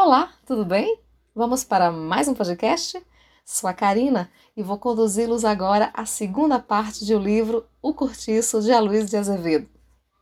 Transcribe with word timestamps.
Olá, 0.00 0.32
tudo 0.46 0.64
bem? 0.64 0.96
Vamos 1.34 1.64
para 1.64 1.90
mais 1.90 2.28
um 2.28 2.32
podcast? 2.32 3.04
Sou 3.44 3.68
a 3.68 3.74
Karina 3.74 4.30
e 4.56 4.62
vou 4.62 4.78
conduzi-los 4.78 5.44
agora 5.44 5.90
à 5.92 6.06
segunda 6.06 6.60
parte 6.60 7.04
do 7.04 7.18
livro 7.18 7.66
O 7.82 7.92
Curtiço 7.92 8.62
de 8.62 8.70
Aloysio 8.70 9.08
de 9.08 9.16
Azevedo. 9.16 9.68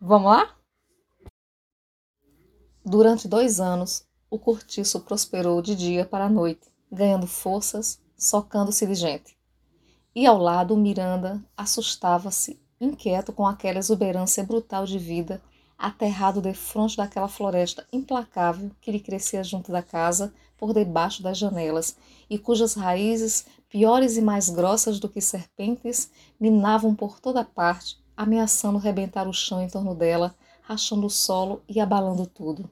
Vamos 0.01 0.31
lá? 0.31 0.57
Durante 2.83 3.29
dois 3.29 3.61
anos, 3.61 4.07
o 4.31 4.39
cortiço 4.39 5.01
prosperou 5.01 5.61
de 5.61 5.77
dia 5.77 6.07
para 6.07 6.25
a 6.25 6.31
noite, 6.31 6.73
ganhando 6.91 7.27
forças, 7.27 8.01
socando-se 8.17 8.87
de 8.87 8.95
gente. 8.95 9.37
E 10.15 10.27
ao 10.27 10.39
lado, 10.39 10.75
Miranda 10.75 11.45
assustava-se, 11.55 12.59
inquieto 12.81 13.31
com 13.31 13.47
aquela 13.47 13.79
exuberância 13.79 14.43
brutal 14.43 14.87
de 14.87 14.99
vida, 14.99 15.43
aterrado 15.79 16.41
defronte 16.41 16.97
daquela 16.97 17.29
floresta 17.29 17.87
implacável 17.93 18.71
que 18.81 18.91
lhe 18.91 19.01
crescia 19.01 19.45
junto 19.45 19.71
da 19.71 19.83
casa, 19.83 20.33
por 20.57 20.73
debaixo 20.73 21.23
das 21.23 21.37
janelas, 21.37 21.97
e 22.31 22.39
cujas 22.39 22.75
raízes, 22.75 23.47
piores 23.69 24.17
e 24.17 24.23
mais 24.23 24.49
grossas 24.49 24.99
do 24.99 25.09
que 25.09 25.21
serpentes, 25.21 26.11
minavam 26.41 26.95
por 26.95 27.21
toda 27.21 27.45
parte, 27.45 27.99
ameaçando 28.17 28.79
rebentar 28.79 29.29
o 29.29 29.33
chão 29.33 29.63
em 29.63 29.69
torno 29.69 29.95
dela, 29.95 30.35
rachando 30.63 31.07
o 31.07 31.11
solo 31.11 31.63
e 31.69 31.79
abalando 31.79 32.27
tudo. 32.27 32.71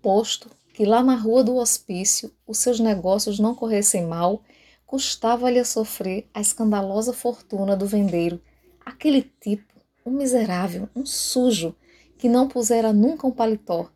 Posto 0.00 0.48
que 0.72 0.84
lá 0.86 1.02
na 1.02 1.14
rua 1.14 1.44
do 1.44 1.56
hospício 1.56 2.32
os 2.46 2.58
seus 2.58 2.80
negócios 2.80 3.38
não 3.38 3.54
corressem 3.54 4.06
mal, 4.06 4.42
custava-lhe 4.86 5.58
a 5.58 5.64
sofrer 5.64 6.28
a 6.32 6.40
escandalosa 6.40 7.12
fortuna 7.12 7.76
do 7.76 7.86
vendeiro, 7.86 8.40
aquele 8.84 9.22
tipo, 9.22 9.71
um 10.04 10.10
miserável, 10.10 10.88
um 10.94 11.04
sujo, 11.06 11.74
que 12.18 12.28
não 12.28 12.48
pusera 12.48 12.92
nunca 12.92 13.26
um 13.26 13.30
paletó 13.30 13.90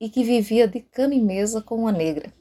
e 0.00 0.08
que 0.08 0.24
vivia 0.24 0.66
de 0.68 0.80
cama 0.80 1.14
e 1.14 1.20
mesa 1.20 1.60
com 1.60 1.76
uma 1.76 1.92
negra. 1.92 2.32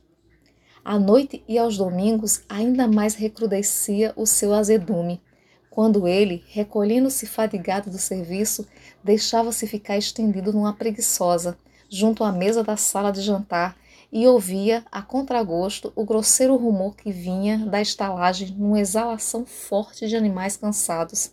À 0.83 0.99
noite 0.99 1.43
e 1.47 1.57
aos 1.57 1.77
domingos 1.77 2.43
ainda 2.47 2.87
mais 2.87 3.15
recrudescia 3.15 4.13
o 4.15 4.25
seu 4.25 4.53
azedume, 4.53 5.21
quando 5.69 6.07
ele, 6.07 6.41
recolhendo-se 6.47 7.25
fadigado 7.25 7.89
do 7.89 7.97
serviço, 7.97 8.65
deixava-se 9.03 9.67
ficar 9.67 9.97
estendido 9.97 10.53
numa 10.53 10.71
preguiçosa, 10.71 11.57
junto 11.89 12.23
à 12.23 12.31
mesa 12.31 12.63
da 12.63 12.77
sala 12.77 13.11
de 13.11 13.21
jantar, 13.21 13.77
e 14.09 14.25
ouvia, 14.25 14.85
a 14.89 15.01
contragosto, 15.01 15.91
o 15.93 16.05
grosseiro 16.05 16.55
rumor 16.55 16.95
que 16.95 17.11
vinha 17.11 17.57
da 17.65 17.81
estalagem 17.81 18.55
numa 18.57 18.79
exalação 18.79 19.45
forte 19.45 20.07
de 20.07 20.15
animais 20.15 20.55
cansados. 20.55 21.31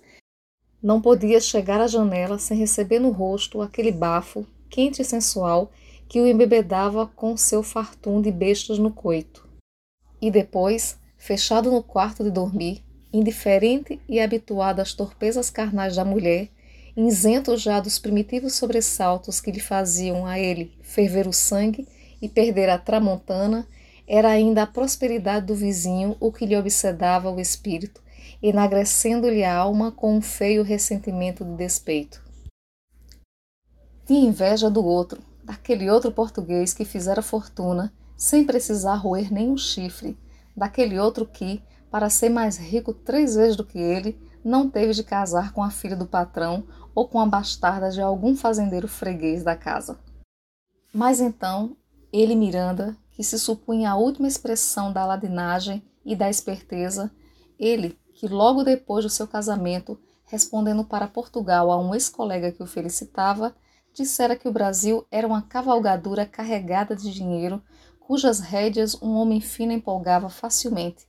Não 0.82 1.00
podia 1.00 1.40
chegar 1.40 1.80
à 1.80 1.86
janela 1.86 2.40
sem 2.40 2.58
receber 2.58 2.98
no 2.98 3.10
rosto 3.10 3.62
aquele 3.62 3.92
bafo, 3.92 4.44
quente 4.68 5.00
e 5.00 5.04
sensual, 5.04 5.70
que 6.08 6.20
o 6.20 6.26
embebedava 6.26 7.06
com 7.06 7.36
seu 7.36 7.62
fartum 7.62 8.20
de 8.20 8.32
bestas 8.32 8.78
no 8.78 8.90
coito. 8.90 9.48
E 10.20 10.28
depois, 10.28 10.98
fechado 11.16 11.70
no 11.70 11.84
quarto 11.84 12.24
de 12.24 12.30
dormir, 12.30 12.82
indiferente 13.12 14.00
e 14.08 14.18
habituado 14.18 14.80
às 14.80 14.92
torpezas 14.92 15.50
carnais 15.50 15.94
da 15.94 16.04
mulher, 16.04 16.48
isento 16.96 17.56
já 17.56 17.78
dos 17.78 18.00
primitivos 18.00 18.54
sobressaltos 18.54 19.40
que 19.40 19.52
lhe 19.52 19.60
faziam 19.60 20.26
a 20.26 20.38
ele 20.38 20.72
ferver 20.82 21.28
o 21.28 21.32
sangue 21.32 21.86
e 22.20 22.28
perder 22.28 22.68
a 22.68 22.76
tramontana, 22.76 23.66
era 24.06 24.28
ainda 24.28 24.64
a 24.64 24.66
prosperidade 24.66 25.46
do 25.46 25.54
vizinho 25.54 26.16
o 26.18 26.32
que 26.32 26.44
lhe 26.44 26.56
obsedava 26.56 27.30
o 27.30 27.40
espírito, 27.40 28.01
enagrecendo-lhe 28.42 29.44
a 29.44 29.56
alma 29.56 29.92
com 29.92 30.16
um 30.16 30.20
feio 30.20 30.62
ressentimento 30.62 31.44
de 31.44 31.54
despeito. 31.54 32.22
Tinha 34.04 34.28
inveja 34.28 34.68
do 34.68 34.84
outro, 34.84 35.22
daquele 35.44 35.88
outro 35.88 36.10
português 36.10 36.74
que 36.74 36.84
fizera 36.84 37.22
fortuna 37.22 37.92
sem 38.16 38.44
precisar 38.44 38.94
roer 38.96 39.32
nenhum 39.32 39.56
chifre, 39.56 40.18
daquele 40.56 40.98
outro 40.98 41.26
que, 41.26 41.62
para 41.90 42.10
ser 42.10 42.28
mais 42.28 42.56
rico 42.56 42.92
três 42.92 43.34
vezes 43.34 43.56
do 43.56 43.64
que 43.64 43.78
ele, 43.78 44.20
não 44.44 44.68
teve 44.68 44.92
de 44.92 45.04
casar 45.04 45.52
com 45.52 45.62
a 45.62 45.70
filha 45.70 45.96
do 45.96 46.06
patrão 46.06 46.64
ou 46.94 47.08
com 47.08 47.20
a 47.20 47.26
bastarda 47.26 47.90
de 47.90 48.00
algum 48.00 48.36
fazendeiro 48.36 48.88
freguês 48.88 49.42
da 49.42 49.56
casa. 49.56 49.98
Mas 50.92 51.20
então, 51.20 51.76
ele 52.12 52.34
Miranda, 52.34 52.96
que 53.12 53.22
se 53.22 53.38
supunha 53.38 53.90
a 53.90 53.96
última 53.96 54.28
expressão 54.28 54.92
da 54.92 55.06
ladinagem 55.06 55.82
e 56.04 56.14
da 56.14 56.28
esperteza, 56.28 57.10
ele, 57.58 57.98
que 58.22 58.28
logo 58.28 58.62
depois 58.62 59.04
do 59.04 59.10
seu 59.10 59.26
casamento, 59.26 59.98
respondendo 60.26 60.84
para 60.84 61.08
Portugal 61.08 61.72
a 61.72 61.76
um 61.76 61.92
ex-colega 61.92 62.52
que 62.52 62.62
o 62.62 62.66
felicitava, 62.68 63.52
dissera 63.92 64.36
que 64.36 64.46
o 64.46 64.52
Brasil 64.52 65.04
era 65.10 65.26
uma 65.26 65.42
cavalgadura 65.42 66.24
carregada 66.24 66.94
de 66.94 67.12
dinheiro, 67.12 67.60
cujas 67.98 68.38
rédeas 68.38 68.94
um 69.02 69.16
homem 69.16 69.40
fino 69.40 69.72
empolgava 69.72 70.28
facilmente. 70.28 71.04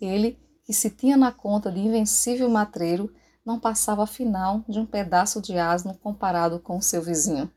Ele, 0.00 0.38
que 0.64 0.72
se 0.72 0.88
tinha 0.88 1.18
na 1.18 1.30
conta 1.30 1.70
de 1.70 1.80
invencível 1.80 2.48
matreiro, 2.48 3.12
não 3.44 3.60
passava 3.60 4.04
afinal 4.04 4.64
de 4.66 4.78
um 4.78 4.86
pedaço 4.86 5.42
de 5.42 5.58
asno 5.58 5.92
comparado 5.98 6.58
com 6.58 6.80
seu 6.80 7.02
vizinho. 7.02 7.52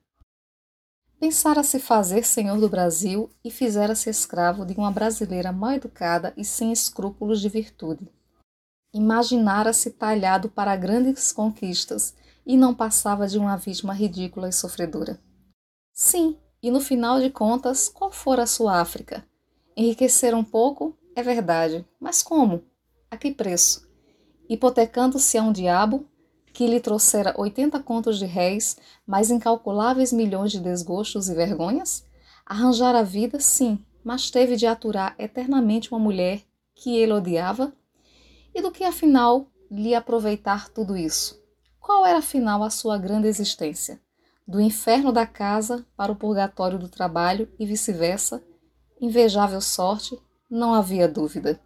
Pensara-se 1.18 1.80
fazer 1.80 2.26
senhor 2.26 2.60
do 2.60 2.68
Brasil 2.68 3.30
e 3.42 3.50
fizera-se 3.50 4.10
escravo 4.10 4.66
de 4.66 4.74
uma 4.74 4.92
brasileira 4.92 5.54
mal 5.54 5.72
educada 5.72 6.34
e 6.36 6.44
sem 6.44 6.74
escrúpulos 6.74 7.40
de 7.40 7.48
virtude. 7.48 8.17
Imaginara-se 8.94 9.92
talhado 9.92 10.50
para 10.50 10.76
grandes 10.76 11.32
conquistas 11.32 12.16
e 12.46 12.56
não 12.58 12.74
passava 12.74 13.28
de 13.28 13.38
uma 13.38 13.58
vítima 13.58 13.94
ridícula 13.94 14.50
e 14.50 14.54
sofredora. 14.54 15.20
Sim, 15.94 16.38
e 16.62 16.72
no 16.72 16.80
final 16.80 17.20
de 17.20 17.30
contas, 17.30 17.90
qual 17.90 18.12
fora 18.12 18.44
a 18.44 18.48
sua 18.48 18.80
África? 18.80 19.26
Enriquecer 19.76 20.34
um 20.34 20.44
pouco, 20.44 20.98
é 21.16 21.22
verdade, 21.22 21.86
mas 22.00 22.24
como? 22.24 22.64
A 23.12 23.18
que 23.18 23.32
preço? 23.32 23.88
hipotecando-se 24.50 25.38
a 25.38 25.44
um 25.44 25.52
diabo 25.52 26.06
que 26.54 26.66
lhe 26.66 26.80
trouxera 26.80 27.36
oitenta 27.38 27.80
contos 27.80 28.18
de 28.18 28.26
réis, 28.26 28.78
mais 29.06 29.30
incalculáveis 29.30 30.12
milhões 30.12 30.52
de 30.52 30.60
desgostos 30.60 31.30
e 31.30 31.36
vergonhas? 31.36 32.04
Arranjar 32.46 32.96
a 32.96 33.04
vida, 33.04 33.40
sim, 33.40 33.84
mas 34.04 34.32
teve 34.32 34.56
de 34.56 34.66
aturar 34.66 35.14
eternamente 35.20 35.92
uma 35.92 36.00
mulher 36.00 36.42
que 36.74 36.98
ele 36.98 37.14
odiava? 37.14 37.74
E 38.58 38.62
do 38.62 38.72
que 38.72 38.84
afinal 38.84 39.46
lhe 39.70 39.94
aproveitar 39.94 40.68
tudo 40.70 40.98
isso? 40.98 41.40
Qual 41.80 42.08
era 42.08 42.18
afinal 42.18 42.64
a 42.64 42.72
sua 42.72 42.98
grande 42.98 43.28
existência? 43.28 44.02
Do 44.48 44.60
inferno 44.60 45.12
da 45.12 45.28
casa 45.28 45.86
para 45.96 46.12
o 46.12 46.16
purgatório 46.16 46.80
do 46.80 46.90
trabalho 46.90 47.48
e 47.60 47.68
vice-versa? 47.68 48.44
Invejável 49.00 49.62
sorte, 49.62 50.20
não 50.50 50.74
havia 50.74 51.08
dúvida. 51.08 51.62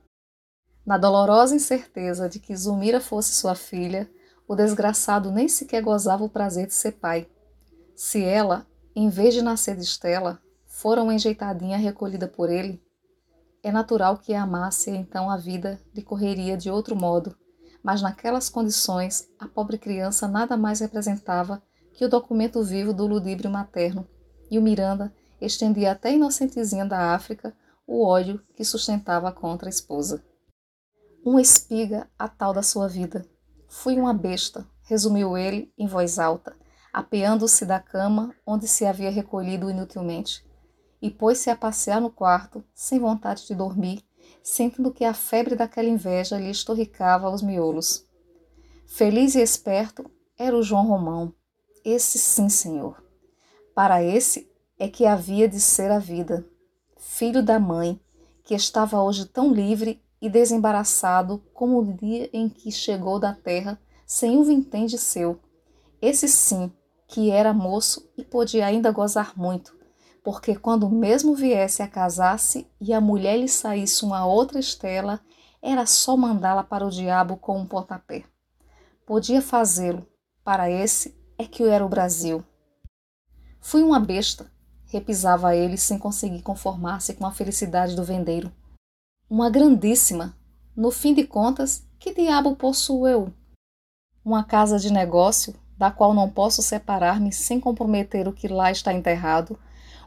Na 0.86 0.98
dolorosa 0.98 1.56
incerteza 1.56 2.28
de 2.28 2.42
que 2.42 2.54
Zulmira 2.54 3.00
fosse 3.00 3.34
sua 3.36 3.56
filha, 3.56 4.12
o 4.46 4.54
desgraçado 4.54 5.32
nem 5.32 5.48
sequer 5.48 5.82
gozava 5.82 6.26
o 6.26 6.30
prazer 6.30 6.68
de 6.68 6.74
ser 6.74 6.92
pai. 6.92 7.26
Se 7.96 8.22
ela, 8.22 8.68
em 8.94 9.08
vez 9.08 9.34
de 9.34 9.42
nascer 9.42 9.78
de 9.78 9.84
Estela, 9.84 10.42
fora 10.68 11.02
uma 11.02 11.14
enjeitadinha 11.14 11.78
recolhida 11.78 12.28
por 12.28 12.50
ele, 12.50 12.84
é 13.64 13.72
natural 13.72 14.18
que 14.18 14.34
amasse 14.34 14.90
então 14.92 15.30
a 15.30 15.38
vida 15.38 15.80
lhe 15.94 16.02
correria 16.02 16.58
de 16.58 16.70
outro 16.70 16.96
modo, 16.96 17.36
mas 17.84 18.02
naquelas 18.02 18.50
condições 18.50 19.30
a 19.40 19.48
pobre 19.48 19.78
criança 19.78 20.28
nada 20.28 20.58
mais 20.58 20.80
representava 20.80 21.62
que 21.94 22.06
o 22.06 22.10
documento 22.10 22.64
vivo 22.64 22.94
do 22.94 23.06
ludíbrio 23.06 23.52
materno, 23.52 24.08
e 24.50 24.58
o 24.58 24.62
Miranda 24.62 25.14
estendia 25.40 25.92
até 25.92 26.10
a 26.10 26.14
inocentezinha 26.14 26.86
da 26.86 27.14
África 27.14 27.56
o 27.86 28.06
ódio 28.06 28.42
que 28.56 28.64
sustentava 28.64 29.32
contra 29.32 29.68
a 29.68 29.70
esposa. 29.70 30.24
Uma 31.24 31.42
espiga 31.42 32.08
a 32.18 32.28
tal 32.28 32.54
da 32.54 32.64
sua 32.64 32.88
vida. 32.88 33.26
Fui 33.68 34.00
uma 34.00 34.14
besta, 34.14 34.68
resumiu 34.84 35.38
ele 35.38 35.72
em 35.78 35.88
voz 35.88 36.18
alta, 36.18 36.56
apeando-se 36.92 37.66
da 37.66 37.80
cama 37.80 38.34
onde 38.46 38.68
se 38.68 38.86
havia 38.86 39.10
recolhido 39.10 39.70
inutilmente, 39.70 40.44
e 41.02 41.10
pôs-se 41.10 41.50
a 41.50 41.56
passear 41.56 42.00
no 42.00 42.10
quarto, 42.10 42.64
sem 42.74 43.00
vontade 43.00 43.48
de 43.48 43.56
dormir, 43.56 44.04
sentindo 44.44 44.92
que 44.92 45.04
a 45.04 45.14
febre 45.14 45.56
daquela 45.56 45.90
inveja 45.90 46.38
lhe 46.38 46.50
estorricava 46.50 47.30
os 47.30 47.42
miolos. 47.42 48.06
Feliz 48.86 49.36
e 49.36 49.42
esperto 49.42 50.10
era 50.38 50.56
o 50.56 50.64
João 50.64 50.88
Romão. 50.88 51.34
Esse 51.84 52.20
sim, 52.20 52.50
senhor. 52.50 53.04
Para 53.74 54.04
esse 54.04 54.52
é 54.78 54.88
que 54.88 55.06
havia 55.06 55.48
de 55.48 55.60
ser 55.60 55.92
a 55.92 56.00
vida. 56.00 56.46
Filho 56.98 57.42
da 57.42 57.60
mãe, 57.60 58.00
que 58.44 58.54
estava 58.54 59.02
hoje 59.02 59.26
tão 59.26 59.52
livre 59.54 60.02
e 60.22 60.30
desembaraçado 60.30 61.42
como 61.54 61.80
o 61.80 61.94
dia 61.94 62.30
em 62.32 62.48
que 62.48 62.72
chegou 62.72 63.20
da 63.20 63.34
terra 63.34 63.80
sem 64.06 64.38
um 64.38 64.44
vintém 64.44 64.86
de 64.86 64.98
seu. 64.98 65.40
Esse 66.02 66.28
sim, 66.28 66.72
que 67.08 67.32
era 67.32 67.54
moço 67.54 68.10
e 68.18 68.24
podia 68.24 68.66
ainda 68.66 68.92
gozar 68.92 69.34
muito, 69.38 69.76
porque 70.24 70.56
quando 70.56 70.90
mesmo 70.90 71.36
viesse 71.36 71.82
a 71.82 71.88
casar-se 71.88 72.68
e 72.80 72.94
a 72.94 73.02
mulher 73.02 73.38
lhe 73.38 73.48
saísse 73.48 74.06
uma 74.06 74.26
outra 74.26 74.60
estela, 74.60 75.20
era 75.62 75.86
só 75.86 76.16
mandá-la 76.16 76.64
para 76.64 76.86
o 76.86 76.90
diabo 76.90 77.38
com 77.38 77.60
um 77.60 77.66
pontapé. 77.66 78.24
Podia 79.06 79.42
fazê-lo, 79.42 80.06
para 80.44 80.70
esse 80.70 81.16
é 81.38 81.46
que 81.46 81.64
era 81.64 81.86
o 81.86 81.90
Brasil. 81.90 82.44
Fui 83.60 83.84
uma 83.84 84.00
besta, 84.00 84.52
repisava 84.86 85.56
ele 85.56 85.78
sem 85.78 85.98
conseguir 85.98 86.42
conformar-se 86.42 87.14
com 87.14 87.26
a 87.26 87.32
felicidade 87.32 87.96
do 87.96 88.04
vendeiro. 88.04 88.52
Uma 89.30 89.50
grandíssima. 89.50 90.36
No 90.76 90.92
fim 90.92 91.14
de 91.14 91.26
contas, 91.26 91.86
que 92.00 92.14
diabo 92.14 92.56
possuo 92.56 93.08
eu? 93.08 93.34
Uma 94.24 94.44
casa 94.44 94.80
de 94.80 94.92
negócio, 94.92 95.54
da 95.78 95.92
qual 95.92 96.14
não 96.14 96.30
posso 96.30 96.62
separar-me 96.62 97.32
sem 97.32 97.60
comprometer 97.60 98.28
o 98.28 98.34
que 98.34 98.48
lá 98.48 98.72
está 98.72 98.94
enterrado, 98.94 99.58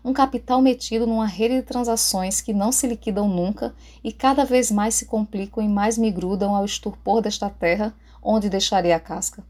um 0.04 0.12
capital 0.12 0.60
metido 0.60 1.06
numa 1.06 1.26
rede 1.26 1.56
de 1.56 1.62
transações 1.62 2.42
que 2.42 2.52
não 2.52 2.70
se 2.70 2.86
liquidam 2.86 3.26
nunca 3.26 3.74
e 4.02 4.12
cada 4.12 4.44
vez 4.44 4.70
mais 4.70 4.94
se 4.94 5.06
complicam 5.06 5.64
e 5.64 5.68
mais 5.68 5.96
me 5.96 6.10
grudam 6.10 6.54
ao 6.54 6.64
estupor 6.64 7.22
desta 7.22 7.48
terra, 7.48 7.94
onde 8.22 8.50
deixarei 8.50 8.92
a 8.92 9.00
casca. 9.00 9.42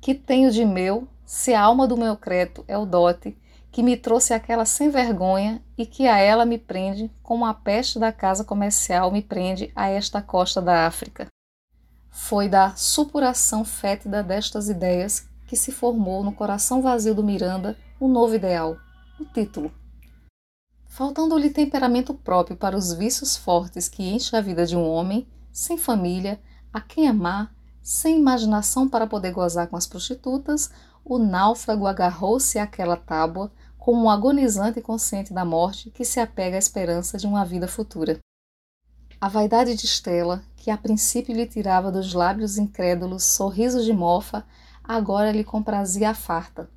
Que 0.00 0.14
tenho 0.14 0.52
de 0.52 0.64
meu, 0.64 1.08
se 1.26 1.54
a 1.54 1.60
alma 1.60 1.88
do 1.88 1.96
meu 1.96 2.16
crédito 2.16 2.64
é 2.68 2.78
o 2.78 2.86
dote, 2.86 3.36
que 3.72 3.82
me 3.82 3.96
trouxe 3.96 4.32
aquela 4.32 4.64
sem 4.64 4.88
vergonha 4.88 5.60
e 5.76 5.84
que 5.84 6.06
a 6.06 6.18
ela 6.18 6.44
me 6.44 6.56
prende, 6.56 7.10
como 7.20 7.44
a 7.44 7.52
peste 7.52 7.98
da 7.98 8.12
casa 8.12 8.44
comercial 8.44 9.10
me 9.10 9.20
prende 9.20 9.72
a 9.74 9.88
esta 9.88 10.22
costa 10.22 10.62
da 10.62 10.86
África. 10.86 11.26
Foi 12.08 12.48
da 12.48 12.76
supuração 12.76 13.64
fétida 13.64 14.22
destas 14.22 14.68
ideias 14.68 15.28
que 15.48 15.56
se 15.56 15.72
formou 15.72 16.22
no 16.22 16.32
coração 16.32 16.80
vazio 16.80 17.16
do 17.16 17.24
Miranda 17.24 17.76
um 18.00 18.06
novo 18.06 18.34
ideal, 18.36 18.76
o 19.18 19.24
título. 19.24 19.72
Faltando-lhe 20.86 21.50
temperamento 21.50 22.14
próprio 22.14 22.56
para 22.56 22.76
os 22.76 22.92
vícios 22.92 23.36
fortes 23.36 23.88
que 23.88 24.02
enchem 24.02 24.38
a 24.38 24.42
vida 24.42 24.64
de 24.64 24.76
um 24.76 24.88
homem, 24.88 25.26
sem 25.52 25.76
família, 25.76 26.40
a 26.72 26.80
quem 26.80 27.08
amar, 27.08 27.54
sem 27.82 28.18
imaginação 28.18 28.88
para 28.88 29.06
poder 29.06 29.32
gozar 29.32 29.68
com 29.68 29.76
as 29.76 29.86
prostitutas, 29.86 30.70
o 31.04 31.18
náufrago 31.18 31.86
agarrou-se 31.86 32.58
àquela 32.58 32.96
tábua, 32.96 33.52
como 33.76 34.04
um 34.04 34.10
agonizante 34.10 34.80
consciente 34.80 35.34
da 35.34 35.44
morte 35.44 35.90
que 35.90 36.04
se 36.04 36.18
apega 36.18 36.56
à 36.56 36.58
esperança 36.58 37.18
de 37.18 37.26
uma 37.26 37.44
vida 37.44 37.68
futura. 37.68 38.18
A 39.20 39.28
vaidade 39.28 39.74
de 39.74 39.84
Estela, 39.84 40.42
que 40.56 40.70
a 40.70 40.78
princípio 40.78 41.34
lhe 41.34 41.46
tirava 41.46 41.92
dos 41.92 42.14
lábios 42.14 42.56
incrédulos 42.56 43.24
sorrisos 43.24 43.84
de 43.84 43.92
mofa, 43.92 44.44
agora 44.82 45.32
lhe 45.32 45.44
comprazia 45.44 46.10
a 46.10 46.14
farta. 46.14 46.70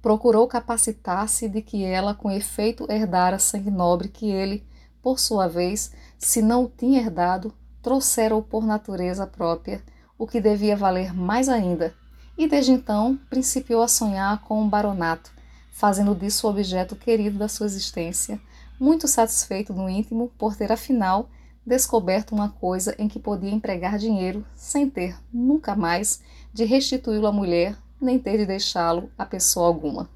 Procurou 0.00 0.46
capacitar-se 0.46 1.48
de 1.48 1.60
que 1.60 1.84
ela, 1.84 2.14
com 2.14 2.30
efeito, 2.30 2.90
herdara 2.90 3.38
sangue 3.38 3.70
nobre 3.70 4.08
que 4.08 4.30
ele, 4.30 4.64
por 5.02 5.18
sua 5.18 5.48
vez, 5.48 5.92
se 6.18 6.40
não 6.42 6.64
o 6.64 6.68
tinha 6.68 7.00
herdado, 7.00 7.52
trouxera-o 7.82 8.42
por 8.42 8.64
natureza 8.64 9.26
própria, 9.26 9.82
o 10.18 10.26
que 10.26 10.40
devia 10.40 10.76
valer 10.76 11.14
mais 11.14 11.48
ainda, 11.48 11.94
e 12.36 12.48
desde 12.48 12.72
então 12.72 13.18
principiou 13.30 13.82
a 13.82 13.88
sonhar 13.88 14.42
com 14.42 14.60
um 14.60 14.68
baronato, 14.68 15.30
fazendo 15.72 16.14
disso 16.14 16.46
o 16.46 16.50
objeto 16.50 16.96
querido 16.96 17.38
da 17.38 17.48
sua 17.48 17.66
existência, 17.66 18.40
muito 18.78 19.08
satisfeito 19.08 19.72
no 19.72 19.88
íntimo 19.88 20.30
por 20.38 20.56
ter 20.56 20.70
afinal 20.70 21.28
descoberto 21.64 22.32
uma 22.32 22.48
coisa 22.48 22.94
em 22.98 23.08
que 23.08 23.18
podia 23.18 23.50
empregar 23.50 23.98
dinheiro 23.98 24.44
sem 24.54 24.88
ter 24.88 25.16
nunca 25.32 25.76
mais 25.76 26.22
de 26.52 26.64
restituí-lo 26.64 27.26
à 27.26 27.32
mulher, 27.32 27.76
nem 28.00 28.18
ter 28.18 28.38
de 28.38 28.46
deixá-lo 28.46 29.10
a 29.16 29.26
pessoa 29.26 29.66
alguma. 29.66 30.08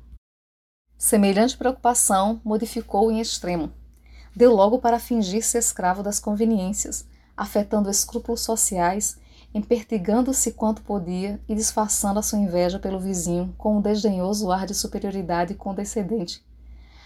Semelhante 0.96 1.56
preocupação 1.56 2.40
modificou 2.44 3.10
em 3.10 3.20
extremo. 3.20 3.72
Deu 4.34 4.54
logo 4.54 4.78
para 4.78 4.98
fingir-se 4.98 5.58
escravo 5.58 6.02
das 6.02 6.18
conveniências, 6.18 7.06
afetando 7.36 7.90
escrúpulos 7.90 8.40
sociais 8.40 9.20
empertigando-se 9.54 10.52
quanto 10.52 10.82
podia 10.82 11.40
e 11.48 11.54
disfarçando 11.54 12.18
a 12.18 12.22
sua 12.22 12.38
inveja 12.38 12.78
pelo 12.78 12.98
vizinho 12.98 13.54
com 13.58 13.76
um 13.76 13.80
desdenhoso 13.80 14.50
ar 14.50 14.66
de 14.66 14.74
superioridade 14.74 15.54
condescendente. 15.54 16.44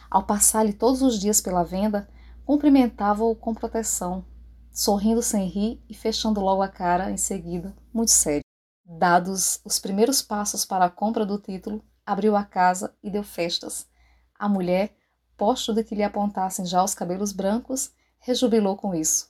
Ao 0.08 0.22
passar-lhe 0.22 0.72
todos 0.72 1.02
os 1.02 1.18
dias 1.18 1.40
pela 1.40 1.64
venda, 1.64 2.08
cumprimentava-o 2.44 3.34
com 3.34 3.52
proteção, 3.52 4.24
sorrindo 4.72 5.22
sem 5.22 5.48
rir 5.48 5.82
e 5.88 5.94
fechando 5.94 6.40
logo 6.40 6.62
a 6.62 6.68
cara 6.68 7.10
em 7.10 7.16
seguida, 7.16 7.74
muito 7.92 8.12
sério. 8.12 8.45
Dados 8.88 9.60
os 9.64 9.80
primeiros 9.80 10.22
passos 10.22 10.64
para 10.64 10.84
a 10.84 10.90
compra 10.90 11.26
do 11.26 11.38
título, 11.38 11.82
abriu 12.04 12.36
a 12.36 12.44
casa 12.44 12.94
e 13.02 13.10
deu 13.10 13.24
festas. 13.24 13.84
A 14.38 14.48
mulher, 14.48 14.96
posto 15.36 15.74
de 15.74 15.82
que 15.82 15.96
lhe 15.96 16.04
apontassem 16.04 16.64
já 16.64 16.84
os 16.84 16.94
cabelos 16.94 17.32
brancos, 17.32 17.90
rejubilou 18.20 18.76
com 18.76 18.94
isso. 18.94 19.28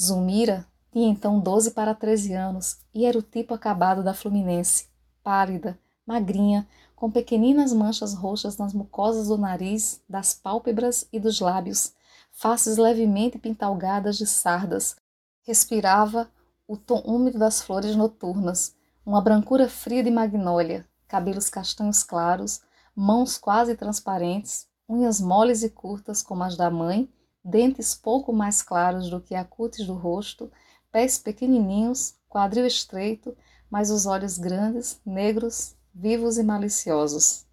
Zulmira, 0.00 0.66
tinha 0.90 1.06
então 1.06 1.38
12 1.38 1.72
para 1.72 1.94
13 1.94 2.32
anos 2.32 2.78
e 2.94 3.04
era 3.04 3.18
o 3.18 3.22
tipo 3.22 3.52
acabado 3.52 4.02
da 4.02 4.14
Fluminense, 4.14 4.88
pálida, 5.22 5.78
magrinha, 6.06 6.66
com 6.94 7.10
pequeninas 7.10 7.74
manchas 7.74 8.14
roxas 8.14 8.56
nas 8.56 8.72
mucosas 8.72 9.28
do 9.28 9.36
nariz, 9.36 10.02
das 10.08 10.32
pálpebras 10.32 11.06
e 11.12 11.20
dos 11.20 11.40
lábios, 11.40 11.92
faces 12.32 12.78
levemente 12.78 13.38
pintalgadas 13.38 14.16
de 14.16 14.26
sardas. 14.26 14.96
Respirava 15.42 16.30
o 16.68 16.76
tom 16.76 17.02
úmido 17.06 17.38
das 17.38 17.62
flores 17.62 17.94
noturnas, 17.94 18.74
uma 19.04 19.20
brancura 19.20 19.68
fria 19.68 20.02
de 20.02 20.10
magnólia, 20.10 20.84
cabelos 21.06 21.48
castanhos 21.48 22.02
claros, 22.02 22.60
mãos 22.94 23.38
quase 23.38 23.76
transparentes, 23.76 24.66
unhas 24.88 25.20
moles 25.20 25.62
e 25.62 25.70
curtas 25.70 26.22
como 26.22 26.42
as 26.42 26.56
da 26.56 26.70
mãe, 26.70 27.08
dentes 27.44 27.94
pouco 27.94 28.32
mais 28.32 28.62
claros 28.62 29.08
do 29.08 29.20
que 29.20 29.34
a 29.34 29.44
cutis 29.44 29.86
do 29.86 29.94
rosto, 29.94 30.50
pés 30.90 31.18
pequenininhos, 31.18 32.14
quadril 32.28 32.66
estreito, 32.66 33.36
mas 33.70 33.90
os 33.90 34.06
olhos 34.06 34.38
grandes, 34.38 35.00
negros, 35.06 35.76
vivos 35.94 36.38
e 36.38 36.42
maliciosos. 36.42 37.46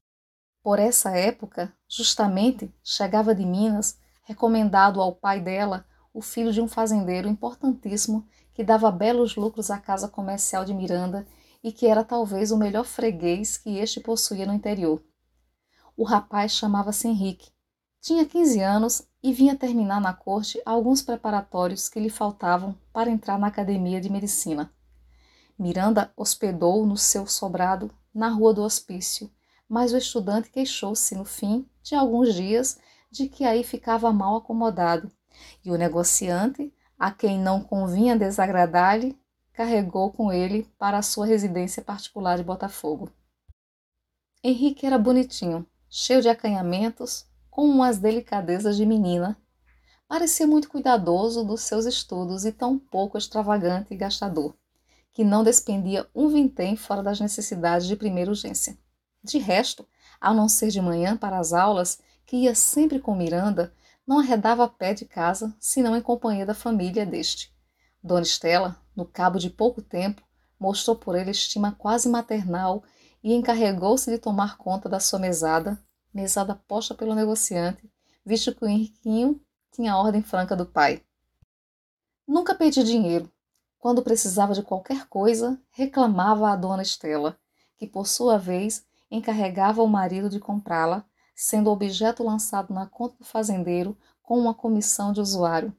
Por 0.64 0.80
essa 0.80 1.12
época, 1.12 1.72
justamente, 1.88 2.74
chegava 2.84 3.36
de 3.36 3.46
Minas, 3.46 3.98
recomendado 4.24 5.02
ao 5.02 5.14
pai 5.14 5.40
dela, 5.40 5.86
o 6.14 6.22
filho 6.22 6.54
de 6.54 6.62
um 6.62 6.68
fazendeiro 6.68 7.28
importantíssimo 7.28 8.26
que 8.54 8.64
dava 8.64 8.92
belos 8.92 9.36
lucros 9.36 9.72
à 9.72 9.80
casa 9.80 10.08
comercial 10.08 10.64
de 10.64 10.74
Miranda 10.74 11.26
e 11.64 11.72
que 11.72 11.88
era 11.88 12.04
talvez 12.04 12.52
o 12.52 12.58
melhor 12.58 12.86
freguês 12.86 13.58
que 13.58 13.78
este 13.78 14.00
possuía 14.00 14.46
no 14.46 14.54
interior. 14.54 15.04
O 15.98 16.04
rapaz 16.04 16.52
chamava-se 16.52 17.08
Henrique. 17.08 17.52
Tinha 18.00 18.26
15 18.26 18.60
anos 18.60 19.08
e 19.24 19.32
vinha 19.32 19.56
terminar 19.56 20.02
na 20.02 20.14
corte 20.14 20.62
alguns 20.66 21.02
preparatórios 21.02 21.88
que 21.88 22.00
lhe 22.00 22.10
faltavam 22.10 22.78
para 22.92 23.10
entrar 23.10 23.40
na 23.40 23.48
academia 23.48 24.02
de 24.02 24.10
medicina. 24.10 24.72
Miranda 25.58 26.12
hospedou 26.18 26.86
no 26.86 26.98
seu 26.98 27.26
sobrado 27.26 27.90
na 28.14 28.28
rua 28.30 28.54
do 28.54 28.62
hospício, 28.62 29.32
mas 29.70 29.94
o 29.94 29.98
estudante 29.98 30.50
queixou-se 30.50 31.16
no 31.16 31.24
fim 31.24 31.66
de 31.82 31.96
alguns 31.96 32.34
dias 32.34 32.80
de 33.10 33.30
que 33.30 33.46
aí 33.46 33.64
ficava 33.64 34.12
mal 34.12 34.38
acomodado, 34.38 35.12
e 35.64 35.72
o 35.72 35.78
negociante, 35.78 36.74
a 36.98 37.12
quem 37.12 37.40
não 37.40 37.62
convinha 37.62 38.18
desagradar-lhe, 38.18 39.18
carregou 39.54 40.12
com 40.12 40.32
ele 40.32 40.68
para 40.78 40.98
a 40.98 41.02
sua 41.02 41.26
residência 41.26 41.84
particular 41.84 42.38
de 42.38 42.44
Botafogo. 42.44 43.12
Henrique 44.44 44.86
era 44.86 44.98
bonitinho, 44.98 45.66
cheio 45.90 46.22
de 46.22 46.28
acanhamentos, 46.28 47.26
com 47.50 47.66
umas 47.66 47.98
delicadezas 47.98 48.76
de 48.76 48.86
menina. 48.86 49.38
Parecia 50.08 50.48
muito 50.48 50.70
cuidadoso 50.70 51.44
dos 51.44 51.62
seus 51.62 51.86
estudos 51.86 52.46
e 52.46 52.52
tão 52.52 52.78
pouco 52.78 53.18
extravagante 53.18 53.94
e 53.94 53.98
gastador, 53.98 54.56
que 55.14 55.24
não 55.24 55.44
despendia 55.44 56.08
um 56.14 56.28
vintém 56.30 56.76
fora 56.76 57.04
das 57.04 57.20
necessidades 57.20 57.88
de 57.88 57.96
primeira 57.96 58.32
urgência. 58.32 58.78
De 59.24 59.38
resto, 59.38 59.88
ao 60.20 60.34
não 60.34 60.50
ser 60.50 60.70
de 60.70 60.82
manhã 60.82 61.16
para 61.16 61.38
as 61.38 61.54
aulas, 61.54 62.00
que 62.26 62.38
ia 62.38 62.56
sempre 62.56 63.00
com 63.00 63.16
Miranda, 63.16 63.74
não 64.06 64.20
arredava 64.20 64.68
pé 64.68 64.94
de 64.94 65.06
casa, 65.06 65.56
senão 65.60 65.96
em 65.96 66.02
companhia 66.02 66.46
da 66.46 66.54
família 66.54 67.06
deste. 67.06 67.54
Dona 68.04 68.22
Estela, 68.22 68.82
no 68.96 69.06
cabo 69.06 69.40
de 69.40 69.50
pouco 69.50 69.82
tempo, 69.82 70.22
mostrou 70.60 70.96
por 70.96 71.16
ele 71.16 71.32
estima 71.32 71.72
quase 71.72 72.10
maternal 72.10 72.84
e 73.24 73.34
encarregou-se 73.34 74.12
de 74.12 74.18
tomar 74.18 74.58
conta 74.58 74.90
da 74.90 75.00
sua 75.00 75.20
mesada, 75.20 75.82
mesada 76.14 76.56
posta 76.68 76.94
pelo 76.94 77.16
negociante, 77.16 77.90
visto 78.26 78.54
que 78.54 78.66
o 78.66 78.68
Henriquinho 78.68 79.42
tinha 79.72 79.94
a 79.94 79.98
ordem 79.98 80.22
franca 80.22 80.56
do 80.56 80.66
pai. 80.66 81.02
Nunca 82.28 82.54
pedi 82.54 82.84
dinheiro. 82.84 83.32
Quando 83.80 84.04
precisava 84.04 84.54
de 84.54 84.64
qualquer 84.64 85.08
coisa, 85.08 85.60
reclamava 85.72 86.50
à 86.50 86.56
dona 86.56 86.84
Estela, 86.84 87.38
que 87.78 87.88
por 87.88 88.08
sua 88.08 88.38
vez 88.38 88.86
encarregava 89.12 89.82
o 89.82 89.88
marido 89.88 90.30
de 90.30 90.40
comprá-la, 90.40 91.06
sendo 91.36 91.70
objeto 91.70 92.24
lançado 92.24 92.74
na 92.74 92.86
conta 92.86 93.16
do 93.18 93.26
fazendeiro 93.26 93.98
com 94.22 94.38
uma 94.40 94.54
comissão 94.54 95.12
de 95.12 95.20
usuário. 95.20 95.76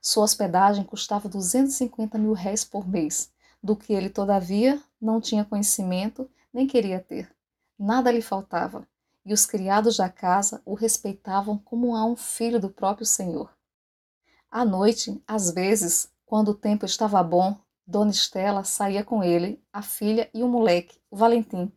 Sua 0.00 0.24
hospedagem 0.24 0.84
custava 0.84 1.28
250 1.28 2.18
mil 2.18 2.32
réis 2.32 2.64
por 2.64 2.88
mês, 2.88 3.32
do 3.62 3.74
que 3.74 3.92
ele, 3.92 4.08
todavia, 4.08 4.80
não 5.00 5.20
tinha 5.20 5.44
conhecimento 5.44 6.30
nem 6.52 6.66
queria 6.66 7.00
ter. 7.00 7.30
Nada 7.78 8.10
lhe 8.10 8.22
faltava 8.22 8.86
e 9.28 9.32
os 9.32 9.44
criados 9.44 9.98
da 9.98 10.08
casa 10.08 10.62
o 10.64 10.72
respeitavam 10.72 11.58
como 11.58 11.94
a 11.94 12.02
um 12.04 12.16
filho 12.16 12.58
do 12.58 12.70
próprio 12.70 13.04
Senhor. 13.04 13.50
À 14.50 14.64
noite, 14.64 15.22
às 15.26 15.50
vezes, 15.50 16.10
quando 16.24 16.48
o 16.48 16.54
tempo 16.54 16.86
estava 16.86 17.22
bom, 17.22 17.54
Dona 17.86 18.10
Estela 18.10 18.64
saía 18.64 19.04
com 19.04 19.22
ele, 19.22 19.62
a 19.70 19.82
filha 19.82 20.30
e 20.32 20.42
o 20.42 20.48
moleque, 20.48 20.98
o 21.10 21.16
Valentim, 21.16 21.70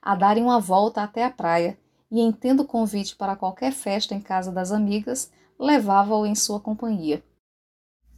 a 0.00 0.14
darem 0.14 0.42
uma 0.42 0.58
volta 0.58 1.02
até 1.02 1.24
a 1.24 1.30
praia 1.30 1.78
e, 2.14 2.20
em 2.20 2.30
tendo 2.30 2.64
convite 2.64 3.16
para 3.16 3.34
qualquer 3.34 3.72
festa 3.72 4.14
em 4.14 4.20
casa 4.20 4.52
das 4.52 4.70
amigas, 4.70 5.32
levava-o 5.58 6.24
em 6.24 6.36
sua 6.36 6.60
companhia. 6.60 7.20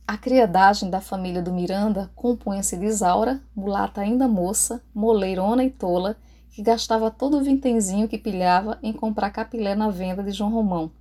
A 0.07 0.19
criadagem 0.19 0.91
da 0.91 1.01
família 1.01 1.41
do 1.41 1.51
Miranda 1.51 2.11
compunha-se 2.15 2.77
de 2.77 2.85
Isaura, 2.85 3.43
mulata 3.57 4.03
ainda 4.03 4.29
moça, 4.29 4.85
moleirona 4.95 5.65
e 5.65 5.71
tola, 5.71 6.15
que 6.51 6.63
gastava 6.63 7.11
todo 7.11 7.39
o 7.39 7.43
vintenzinho 7.43 8.07
que 8.07 8.19
pilhava 8.19 8.79
em 8.83 8.93
comprar 8.93 9.31
capilé 9.31 9.75
na 9.75 9.89
venda 9.89 10.23
de 10.23 10.31
João 10.31 10.53
Romão. 10.53 10.93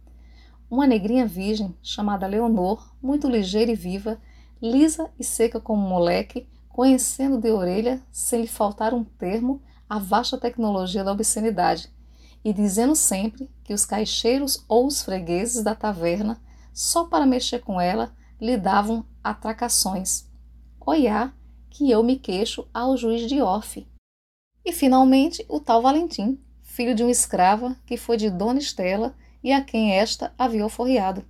Uma 0.72 0.88
negrinha 0.88 1.28
virgem, 1.28 1.76
chamada 1.84 2.26
Leonor, 2.26 2.96
muito 3.04 3.28
ligeira 3.28 3.74
e 3.74 3.76
viva, 3.76 4.18
lisa 4.62 5.10
e 5.20 5.24
seca 5.24 5.60
como 5.60 5.86
um 5.86 5.90
moleque, 5.90 6.48
conhecendo 6.70 7.38
de 7.38 7.52
orelha, 7.52 8.02
sem 8.10 8.40
lhe 8.40 8.48
faltar 8.48 8.94
um 8.94 9.04
termo, 9.04 9.62
a 9.90 10.00
vasta 10.00 10.38
tecnologia 10.38 11.04
da 11.04 11.12
obscenidade, 11.12 11.94
e 12.46 12.54
dizendo 12.54 12.96
sempre 12.96 13.50
que 13.64 13.74
os 13.74 13.88
caixeiros 13.88 14.64
ou 14.70 14.86
os 14.86 15.02
fregueses 15.02 15.64
da 15.64 15.74
taverna, 15.74 16.40
só 16.72 17.06
para 17.06 17.26
mexer 17.26 17.62
com 17.62 17.82
ela, 17.82 18.14
lhe 18.40 18.56
davam 18.56 19.04
atracações. 19.24 20.28
Oiá, 20.80 21.34
que 21.72 21.90
eu 21.90 22.04
me 22.04 22.20
queixo 22.20 22.68
ao 22.72 22.96
juiz 22.96 23.28
de 23.28 23.42
Orfe. 23.42 23.88
E 24.64 24.72
finalmente 24.72 25.44
o 25.50 25.60
tal 25.60 25.82
Valentim, 25.82 26.40
filho 26.62 26.94
de 26.94 27.02
uma 27.02 27.12
escrava 27.12 27.76
que 27.84 27.98
foi 27.98 28.16
de 28.16 28.30
Dona 28.30 28.60
Estela 28.60 29.16
e 29.44 29.52
a 29.52 29.64
quem 29.64 29.94
esta 29.94 30.32
havia 30.38 30.64
alforriado. 30.64 31.26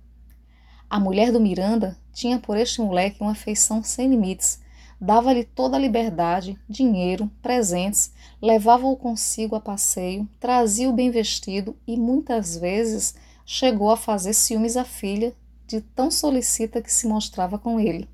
A 0.90 1.00
mulher 1.00 1.32
do 1.32 1.40
Miranda 1.40 1.96
tinha 2.12 2.38
por 2.38 2.58
este 2.58 2.82
moleque 2.82 3.22
uma 3.22 3.32
afeição 3.32 3.82
sem 3.82 4.10
limites, 4.10 4.60
dava-lhe 5.00 5.44
toda 5.44 5.76
a 5.76 5.80
liberdade, 5.80 6.58
dinheiro, 6.68 7.30
presentes, 7.42 8.12
levava-o 8.40 8.96
consigo 8.96 9.54
a 9.54 9.60
passeio, 9.60 10.28
trazia-o 10.40 10.92
bem 10.92 11.10
vestido 11.10 11.76
e 11.86 11.96
muitas 11.96 12.56
vezes 12.56 13.14
chegou 13.44 13.90
a 13.90 13.96
fazer 13.96 14.32
ciúmes 14.32 14.76
à 14.76 14.84
filha 14.84 15.34
de 15.66 15.80
tão 15.80 16.10
solicita 16.10 16.80
que 16.80 16.92
se 16.92 17.06
mostrava 17.06 17.58
com 17.58 17.78
ele. 17.78 18.08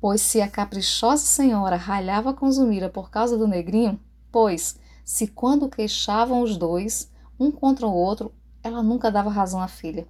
Pois 0.00 0.22
se 0.22 0.40
a 0.40 0.48
caprichosa 0.48 1.24
senhora 1.24 1.76
ralhava 1.76 2.32
com 2.32 2.50
Zumira 2.50 2.88
por 2.88 3.10
causa 3.10 3.36
do 3.36 3.46
negrinho, 3.46 4.00
pois, 4.32 4.78
se 5.04 5.26
quando 5.26 5.68
queixavam 5.68 6.40
os 6.42 6.56
dois, 6.56 7.10
um 7.38 7.50
contra 7.50 7.86
o 7.86 7.92
outro, 7.92 8.32
ela 8.62 8.82
nunca 8.82 9.10
dava 9.10 9.28
razão 9.28 9.60
à 9.60 9.68
filha. 9.68 10.06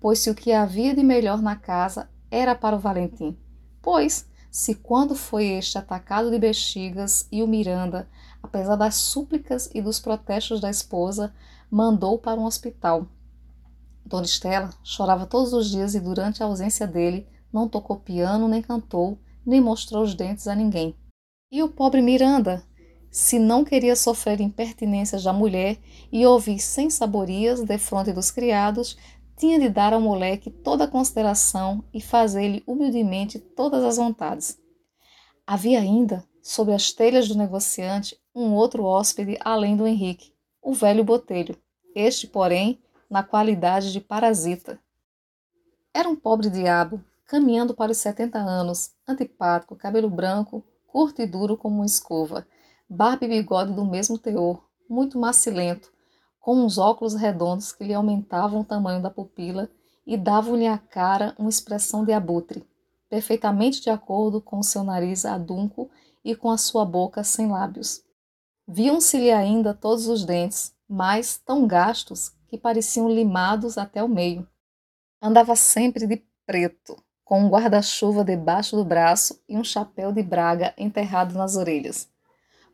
Pois 0.00 0.20
se 0.20 0.30
o 0.30 0.34
que 0.34 0.52
havia 0.52 0.94
de 0.94 1.02
melhor 1.02 1.42
na 1.42 1.56
casa 1.56 2.08
era 2.30 2.54
para 2.54 2.76
o 2.76 2.78
Valentim, 2.78 3.36
pois, 3.82 4.26
se 4.50 4.74
quando 4.74 5.14
foi 5.14 5.46
este 5.46 5.78
atacado 5.78 6.30
de 6.30 6.38
bexigas 6.38 7.26
e 7.30 7.42
o 7.42 7.48
Miranda, 7.48 8.08
apesar 8.42 8.76
das 8.76 8.94
súplicas 8.96 9.70
e 9.74 9.80
dos 9.82 10.00
protestos 10.00 10.60
da 10.60 10.70
esposa, 10.70 11.34
mandou 11.70 12.18
para 12.18 12.40
um 12.40 12.44
hospital, 12.44 13.06
Dona 14.08 14.24
Estela 14.24 14.70
chorava 14.82 15.26
todos 15.26 15.52
os 15.52 15.70
dias 15.70 15.94
e 15.94 16.00
durante 16.00 16.42
a 16.42 16.46
ausência 16.46 16.86
dele 16.86 17.26
não 17.52 17.68
tocou 17.68 17.96
piano, 17.98 18.48
nem 18.48 18.62
cantou, 18.62 19.18
nem 19.44 19.60
mostrou 19.60 20.02
os 20.02 20.14
dentes 20.14 20.48
a 20.48 20.54
ninguém. 20.54 20.96
E 21.52 21.62
o 21.62 21.68
pobre 21.68 22.00
Miranda, 22.00 22.64
se 23.10 23.38
não 23.38 23.64
queria 23.64 23.94
sofrer 23.94 24.40
impertinências 24.40 25.24
da 25.24 25.32
mulher 25.32 25.78
e 26.10 26.24
ouvir 26.24 26.58
sem 26.58 26.88
saborias 26.88 27.62
defronte 27.62 28.12
dos 28.12 28.30
criados, 28.30 28.96
tinha 29.38 29.58
de 29.58 29.68
dar 29.68 29.92
ao 29.92 30.00
moleque 30.00 30.50
toda 30.50 30.84
a 30.84 30.88
consideração 30.88 31.84
e 31.94 32.00
fazer-lhe 32.00 32.62
humildemente 32.66 33.38
todas 33.38 33.84
as 33.84 33.96
vontades. 33.96 34.58
Havia 35.46 35.78
ainda, 35.78 36.24
sob 36.42 36.72
as 36.72 36.92
telhas 36.92 37.28
do 37.28 37.36
negociante, 37.36 38.18
um 38.34 38.52
outro 38.52 38.84
hóspede 38.84 39.38
além 39.40 39.76
do 39.76 39.86
Henrique, 39.86 40.34
o 40.60 40.74
velho 40.74 41.04
Botelho. 41.04 41.56
Este, 41.94 42.26
porém, 42.26 42.82
na 43.08 43.22
qualidade 43.22 43.92
de 43.92 44.00
parasita. 44.00 44.78
Era 45.94 46.08
um 46.08 46.16
pobre 46.16 46.50
diabo, 46.50 47.02
caminhando 47.24 47.74
para 47.74 47.92
os 47.92 47.98
70 47.98 48.38
anos, 48.38 48.90
antipático, 49.06 49.76
cabelo 49.76 50.10
branco, 50.10 50.64
curto 50.86 51.22
e 51.22 51.26
duro 51.26 51.56
como 51.56 51.76
uma 51.76 51.86
escova, 51.86 52.46
barba 52.88 53.24
e 53.24 53.28
bigode 53.28 53.72
do 53.72 53.84
mesmo 53.84 54.18
teor, 54.18 54.64
muito 54.88 55.18
macilento, 55.18 55.92
com 56.48 56.64
uns 56.64 56.78
óculos 56.78 57.12
redondos 57.14 57.72
que 57.72 57.84
lhe 57.84 57.92
aumentavam 57.92 58.62
o 58.62 58.64
tamanho 58.64 59.02
da 59.02 59.10
pupila 59.10 59.70
e 60.06 60.16
davam-lhe 60.16 60.66
à 60.66 60.78
cara 60.78 61.34
uma 61.38 61.50
expressão 61.50 62.06
de 62.06 62.10
abutre, 62.10 62.66
perfeitamente 63.06 63.82
de 63.82 63.90
acordo 63.90 64.40
com 64.40 64.62
seu 64.62 64.82
nariz 64.82 65.26
adunco 65.26 65.90
e 66.24 66.34
com 66.34 66.48
a 66.48 66.56
sua 66.56 66.86
boca 66.86 67.22
sem 67.22 67.48
lábios. 67.48 68.02
Viam-se-lhe 68.66 69.30
ainda 69.30 69.74
todos 69.74 70.08
os 70.08 70.24
dentes, 70.24 70.72
mas 70.88 71.36
tão 71.36 71.66
gastos 71.66 72.32
que 72.46 72.56
pareciam 72.56 73.10
limados 73.10 73.76
até 73.76 74.02
o 74.02 74.08
meio. 74.08 74.48
Andava 75.20 75.54
sempre 75.54 76.06
de 76.06 76.24
preto, 76.46 76.96
com 77.22 77.42
um 77.42 77.50
guarda-chuva 77.50 78.24
debaixo 78.24 78.74
do 78.74 78.86
braço 78.86 79.38
e 79.46 79.54
um 79.54 79.62
chapéu 79.62 80.12
de 80.12 80.22
braga 80.22 80.72
enterrado 80.78 81.34
nas 81.34 81.56
orelhas. 81.56 82.08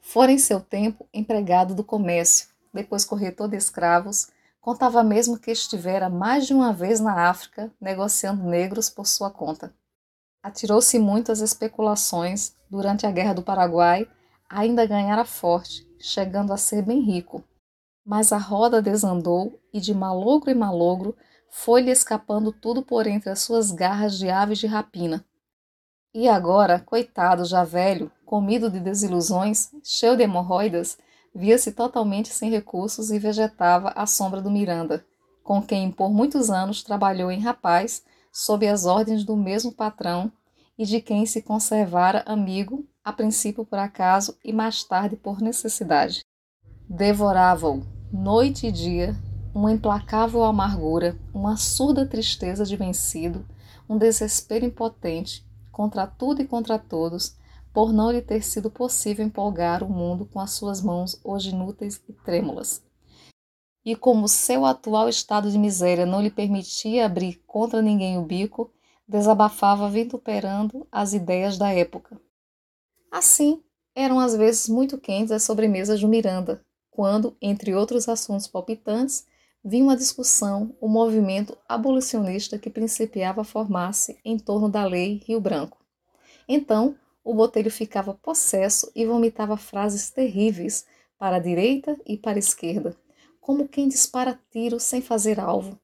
Fora 0.01 0.31
em 0.31 0.39
seu 0.39 0.61
tempo 0.61 1.09
empregado 1.13 1.75
do 1.75 1.83
comércio, 1.83 2.54
depois 2.75 3.05
corretor 3.05 3.49
de 3.49 3.57
escravos, 3.57 4.29
contava 4.61 5.05
mesmo 5.05 5.39
que 5.39 5.51
estivera 5.51 6.11
mais 6.11 6.47
de 6.47 6.53
uma 6.53 6.73
vez 6.73 6.99
na 6.99 7.29
África 7.29 7.73
negociando 7.81 8.43
negros 8.45 8.91
por 8.91 9.07
sua 9.07 9.31
conta. 9.31 9.73
Atirou-se 10.43 10.99
muito 10.99 11.31
às 11.31 11.41
especulações 11.41 12.55
durante 12.69 13.07
a 13.07 13.11
Guerra 13.11 13.35
do 13.35 13.43
Paraguai, 13.43 14.07
ainda 14.49 14.85
ganhara 14.85 15.25
forte, 15.25 15.89
chegando 15.99 16.53
a 16.53 16.57
ser 16.57 16.83
bem 16.83 17.01
rico, 17.01 17.43
mas 18.05 18.33
a 18.33 18.39
roda 18.39 18.83
desandou 18.83 19.59
e 19.73 19.81
de 19.81 19.95
malogro 19.95 20.51
em 20.51 20.55
malogro 20.55 21.17
foi-lhe 21.49 21.91
escapando 21.91 22.53
tudo 22.53 22.83
por 22.83 23.07
entre 23.07 23.31
as 23.31 23.41
suas 23.41 23.71
garras 23.71 24.19
de 24.19 24.29
aves 24.29 24.59
de 24.59 24.67
rapina. 24.67 25.25
E 26.13 26.29
agora, 26.29 26.79
coitado, 26.81 27.45
já 27.45 27.65
velho, 27.65 28.11
comido 28.25 28.71
de 28.71 28.81
desilusões, 28.81 29.71
cheio 29.83 30.17
de 30.17 30.23
hemorroidas, 30.25 30.99
via-se 31.35 31.73
totalmente 31.73 32.29
sem 32.29 32.51
recursos 32.51 33.11
e 33.11 33.19
vegetava 33.19 33.89
à 33.97 34.07
sombra 34.07 34.41
do 34.41 34.51
Miranda, 34.51 35.05
com 35.43 35.61
quem 35.61 35.91
por 35.91 36.11
muitos 36.11 36.51
anos 36.51 36.83
trabalhou 36.83 37.31
em 37.31 37.41
rapaz, 37.41 38.03
sob 38.33 38.67
as 38.67 38.87
ordens 38.87 39.25
do 39.25 39.37
mesmo 39.37 39.73
patrão 39.73 40.31
e 40.79 40.85
de 40.85 41.01
quem 41.01 41.27
se 41.27 41.43
conservara 41.43 42.23
amigo, 42.27 42.87
a 43.05 43.13
princípio 43.13 43.65
por 43.65 43.79
acaso 43.79 44.37
e 44.45 44.53
mais 44.53 44.83
tarde 44.83 45.17
por 45.17 45.41
necessidade. 45.41 46.25
Devorava-o, 46.89 47.83
noite 48.13 48.67
e 48.67 48.73
dia, 48.73 49.17
uma 49.55 49.73
implacável 49.73 50.43
amargura, 50.43 51.17
uma 51.33 51.57
surda 51.57 52.07
tristeza 52.07 52.65
de 52.65 52.77
vencido, 52.77 53.47
um 53.89 53.97
desespero 53.97 54.65
impotente 54.65 55.47
contra 55.71 56.07
tudo 56.07 56.43
e 56.43 56.47
contra 56.47 56.79
todos, 56.79 57.37
por 57.75 57.93
não 57.93 58.13
lhe 58.13 58.23
ter 58.23 58.45
sido 58.45 58.71
possível 58.71 59.27
empolgar 59.27 59.83
o 59.83 59.91
mundo 59.91 60.25
com 60.25 60.39
as 60.39 60.53
suas 60.53 60.81
mãos 60.81 61.21
hoje 61.25 61.51
inúteis 61.51 62.01
e 62.09 62.13
trêmulas. 62.13 62.81
E 63.85 63.97
como 63.97 64.29
seu 64.29 64.65
atual 64.65 65.09
estado 65.09 65.51
de 65.51 65.59
miséria 65.59 66.07
não 66.07 66.23
lhe 66.23 66.31
permitia 66.31 67.05
abrir 67.05 67.43
contra 67.49 67.83
ninguém 67.83 68.17
o 68.17 68.23
bico, 68.23 68.73
desabafava 69.09 69.91
vituperando 69.91 70.87
as 70.91 71.13
ideias 71.15 71.59
da 71.59 71.71
época. 71.73 72.19
Assim, 73.11 73.61
eram 73.93 74.21
às 74.21 74.37
vezes 74.37 74.69
muito 74.69 74.97
quentes 74.97 75.33
as 75.33 75.43
sobremesas 75.43 75.99
de 75.99 76.07
Miranda, 76.07 76.65
quando, 76.93 77.37
entre 77.43 77.75
outros 77.75 78.09
assuntos 78.09 78.47
palpitantes, 78.47 79.27
vinha 79.65 79.83
uma 79.83 79.97
discussão, 79.97 80.77
o 80.81 80.89
movimento 80.89 81.59
abolicionista 81.69 82.57
que 82.57 82.71
principiava 82.71 83.41
a 83.41 83.45
formar-se 83.45 84.17
em 84.25 84.39
torno 84.39 84.69
da 84.69 84.87
lei 84.87 85.21
Rio 85.27 85.41
Branco. 85.41 85.79
Então, 86.49 86.95
o 87.25 87.33
botelho 87.33 87.71
ficava 87.71 88.13
possesso 88.13 88.93
e 88.95 89.07
vomitava 89.07 89.57
frases 89.57 90.11
terríveis 90.11 90.85
para 91.19 91.37
a 91.37 91.41
direita 91.41 91.99
e 92.07 92.19
para 92.19 92.37
a 92.37 92.39
esquerda, 92.39 92.95
como 93.41 93.67
quem 93.67 93.89
dispara 93.89 94.39
tiro 94.51 94.79
sem 94.79 95.01
fazer 95.01 95.41
alvo, 95.41 95.81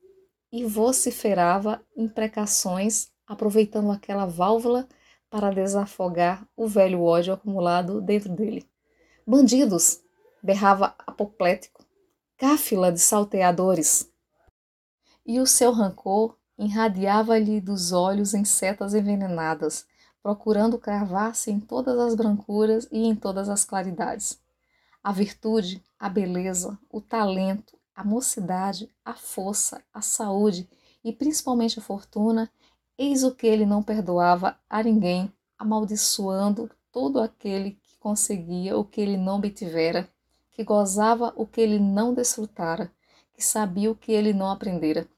e 0.52 0.64
vociferava 0.64 1.82
imprecações, 1.96 3.10
aproveitando 3.26 3.90
aquela 3.90 4.26
válvula 4.26 4.86
para 5.30 5.50
desafogar 5.50 6.46
o 6.56 6.66
velho 6.66 7.02
ódio 7.02 7.32
acumulado 7.32 8.00
dentro 8.02 8.34
dele. 8.34 8.68
Bandidos! 9.26 10.02
berrava 10.42 10.94
apoplético, 11.06 11.84
cáfila 12.36 12.90
de 12.90 12.98
salteadores. 12.98 14.10
E 15.24 15.38
o 15.38 15.46
seu 15.46 15.70
rancor 15.70 16.36
irradiava-lhe 16.58 17.60
dos 17.60 17.92
olhos 17.92 18.34
em 18.34 18.44
setas 18.44 18.94
envenenadas, 18.94 19.86
procurando 20.22 20.78
cravar-se 20.78 21.50
em 21.50 21.58
todas 21.58 21.98
as 21.98 22.14
brancuras 22.14 22.88
e 22.90 23.04
em 23.04 23.14
todas 23.14 23.48
as 23.48 23.64
claridades. 23.64 24.38
A 25.02 25.12
virtude, 25.12 25.82
a 25.98 26.08
beleza, 26.08 26.78
o 26.90 27.00
talento, 27.00 27.78
a 27.94 28.04
mocidade, 28.04 28.90
a 29.04 29.14
força, 29.14 29.82
a 29.92 30.00
saúde 30.00 30.68
e 31.02 31.12
principalmente 31.12 31.78
a 31.78 31.82
fortuna, 31.82 32.50
eis 32.98 33.24
o 33.24 33.34
que 33.34 33.46
ele 33.46 33.64
não 33.64 33.82
perdoava 33.82 34.58
a 34.68 34.82
ninguém, 34.82 35.32
amaldiçoando 35.58 36.70
todo 36.92 37.20
aquele 37.20 37.72
que 37.82 37.96
conseguia 37.98 38.76
o 38.76 38.84
que 38.84 39.00
ele 39.00 39.16
não 39.16 39.36
obtivera 39.36 40.08
que 40.60 40.64
gozava 40.64 41.32
o 41.36 41.46
que 41.46 41.58
ele 41.58 41.78
não 41.78 42.12
desfrutara, 42.12 42.92
que 43.32 43.42
sabia 43.42 43.90
o 43.90 43.94
que 43.94 44.12
ele 44.12 44.34
não 44.34 44.50
aprendera. 44.50 45.08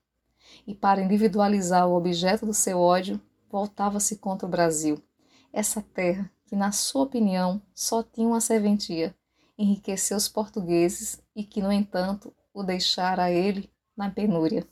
E 0.64 0.72
para 0.72 1.02
individualizar 1.02 1.88
o 1.88 1.96
objeto 1.96 2.46
do 2.46 2.54
seu 2.54 2.78
ódio, 2.78 3.20
voltava-se 3.52 4.16
contra 4.16 4.48
o 4.48 4.50
Brasil, 4.50 4.98
essa 5.52 5.82
terra 5.82 6.30
que, 6.46 6.56
na 6.56 6.72
sua 6.72 7.02
opinião, 7.02 7.60
só 7.74 8.02
tinha 8.02 8.26
uma 8.26 8.40
serventia, 8.40 9.14
enriqueceu 9.58 10.16
os 10.16 10.26
portugueses 10.26 11.20
e 11.36 11.44
que, 11.44 11.60
no 11.60 11.70
entanto, 11.70 12.34
o 12.54 12.62
deixara 12.62 13.24
a 13.24 13.30
ele 13.30 13.70
na 13.94 14.10
penúria. 14.10 14.66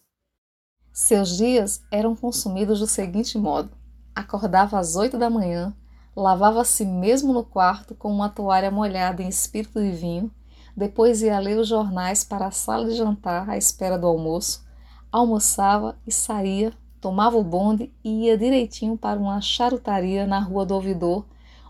Seus 0.91 1.37
dias 1.37 1.83
eram 1.93 2.17
consumidos 2.17 2.81
do 2.81 2.87
seguinte 2.87 3.37
modo: 3.37 3.71
acordava 4.15 4.79
às 4.79 4.97
oito 4.97 5.19
da 5.19 5.29
manhã, 5.29 5.77
lavava-se 6.17 6.85
mesmo 6.87 7.35
no 7.35 7.45
quarto 7.45 7.95
com 7.95 8.11
uma 8.11 8.31
toalha 8.31 8.71
molhada 8.71 9.23
em 9.23 9.29
espírito 9.29 9.79
de 9.79 9.91
vinho, 9.91 10.35
depois 10.75 11.21
ia 11.21 11.39
ler 11.39 11.59
os 11.59 11.69
jornais 11.69 12.25
para 12.25 12.47
a 12.47 12.51
sala 12.51 12.87
de 12.87 12.97
jantar 12.97 13.49
à 13.49 13.59
espera 13.59 13.99
do 13.99 14.07
almoço, 14.07 14.67
almoçava 15.13 15.99
e 16.07 16.13
saía, 16.13 16.73
tomava 17.01 17.37
o 17.37 17.45
bonde 17.45 17.93
e 18.05 18.27
ia 18.27 18.37
direitinho 18.37 18.97
para 18.97 19.19
uma 19.19 19.41
charutaria 19.41 20.27
na 20.27 20.39
rua 20.39 20.67
do 20.67 20.75
Ouvidor, 20.75 21.25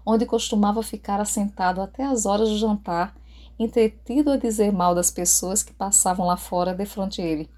onde 0.04 0.26
costumava 0.26 0.82
ficar 0.82 1.20
assentado 1.20 1.80
até 1.80 2.04
as 2.04 2.26
horas 2.26 2.48
do 2.48 2.58
jantar, 2.58 3.14
entretido 3.58 4.30
a 4.30 4.36
dizer 4.36 4.72
mal 4.72 4.94
das 4.94 5.10
pessoas 5.10 5.62
que 5.62 5.72
passavam 5.72 6.26
lá 6.26 6.36
fora 6.36 6.74
de 6.74 6.84
frente 6.84 7.20
a 7.20 7.24
ele. 7.24 7.48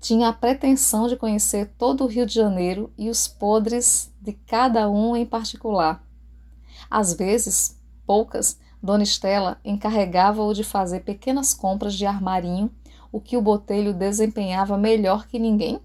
Tinha 0.00 0.28
a 0.28 0.32
pretensão 0.32 1.08
de 1.08 1.16
conhecer 1.16 1.72
todo 1.78 2.04
o 2.04 2.06
Rio 2.06 2.26
de 2.26 2.34
Janeiro 2.34 2.92
e 2.98 3.08
os 3.08 3.26
podres 3.26 4.12
de 4.20 4.32
cada 4.32 4.90
um 4.90 5.16
em 5.16 5.24
particular. 5.24 6.04
Às 6.90 7.14
vezes, 7.14 7.80
poucas, 8.06 8.58
Dona 8.82 9.02
Estela 9.02 9.58
encarregava-o 9.64 10.52
de 10.52 10.62
fazer 10.62 11.00
pequenas 11.00 11.54
compras 11.54 11.94
de 11.94 12.04
armarinho, 12.04 12.70
o 13.10 13.18
que 13.18 13.36
o 13.36 13.40
botelho 13.40 13.94
desempenhava 13.94 14.76
melhor 14.76 15.26
que 15.26 15.38
ninguém. 15.38 15.80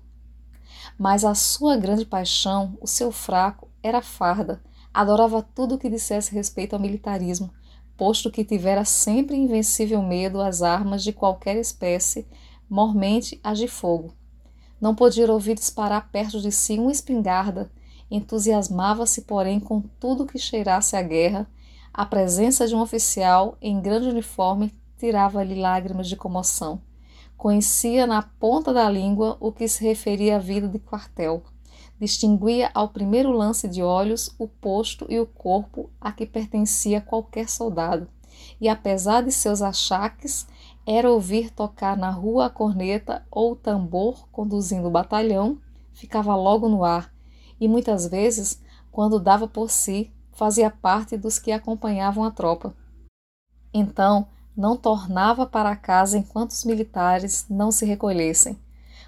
Mas 0.99 1.23
a 1.23 1.33
sua 1.33 1.77
grande 1.77 2.05
paixão, 2.05 2.77
o 2.81 2.85
seu 2.85 3.09
fraco, 3.09 3.69
era 3.81 4.01
farda. 4.01 4.61
Adorava 4.93 5.41
tudo 5.41 5.75
o 5.75 5.77
que 5.77 5.89
dissesse 5.89 6.35
respeito 6.35 6.73
ao 6.73 6.81
militarismo, 6.81 7.53
posto 7.95 8.29
que 8.29 8.43
tivera 8.43 8.83
sempre 8.83 9.37
invencível 9.37 10.01
medo 10.01 10.41
às 10.41 10.61
armas 10.61 11.01
de 11.01 11.13
qualquer 11.13 11.55
espécie, 11.55 12.27
mormente 12.69 13.39
as 13.41 13.57
de 13.57 13.67
fogo. 13.69 14.13
Não 14.81 14.93
podia 14.93 15.31
ouvir 15.31 15.55
disparar 15.55 16.11
perto 16.11 16.41
de 16.41 16.51
si 16.51 16.77
uma 16.77 16.91
espingarda, 16.91 17.71
entusiasmava-se, 18.11 19.21
porém, 19.21 19.57
com 19.57 19.79
tudo 20.01 20.25
que 20.25 20.37
cheirasse 20.37 20.97
a 20.97 21.01
guerra. 21.01 21.49
A 21.93 22.05
presença 22.05 22.67
de 22.67 22.75
um 22.75 22.81
oficial 22.81 23.57
em 23.61 23.79
grande 23.79 24.09
uniforme 24.09 24.73
tirava-lhe 24.97 25.55
lágrimas 25.55 26.09
de 26.09 26.17
comoção. 26.17 26.81
Conhecia 27.39 28.05
na 28.05 28.21
ponta 28.21 28.73
da 28.73 28.89
língua 28.89 29.37
o 29.39 29.49
que 29.49 29.65
se 29.65 29.81
referia 29.81 30.35
à 30.35 30.39
vida 30.39 30.67
de 30.67 30.77
quartel. 30.77 31.41
Distinguia 31.97 32.69
ao 32.73 32.89
primeiro 32.89 33.31
lance 33.31 33.65
de 33.65 33.81
olhos 33.81 34.35
o 34.37 34.45
posto 34.45 35.05
e 35.07 35.17
o 35.21 35.25
corpo 35.25 35.89
a 36.01 36.11
que 36.11 36.25
pertencia 36.25 36.99
qualquer 36.99 37.47
soldado. 37.47 38.09
E 38.59 38.67
apesar 38.67 39.23
de 39.23 39.31
seus 39.31 39.61
achaques, 39.61 40.47
era 40.85 41.09
ouvir 41.09 41.49
tocar 41.49 41.95
na 41.95 42.09
rua 42.09 42.47
a 42.47 42.49
corneta 42.49 43.25
ou 43.31 43.53
o 43.53 43.55
tambor 43.55 44.27
conduzindo 44.33 44.89
o 44.89 44.91
batalhão, 44.91 45.61
ficava 45.93 46.35
logo 46.35 46.67
no 46.67 46.83
ar, 46.83 47.09
e 47.57 47.69
muitas 47.69 48.05
vezes, 48.05 48.61
quando 48.91 49.17
dava 49.17 49.47
por 49.47 49.71
si, 49.71 50.11
fazia 50.33 50.69
parte 50.69 51.15
dos 51.15 51.39
que 51.39 51.53
acompanhavam 51.53 52.25
a 52.25 52.31
tropa. 52.31 52.75
Então, 53.73 54.27
não 54.59 54.75
tornava 54.75 55.45
para 55.45 55.73
casa 55.73 56.17
enquanto 56.17 56.51
os 56.51 56.65
militares 56.65 57.45
não 57.49 57.71
se 57.71 57.85
recolhessem. 57.85 58.59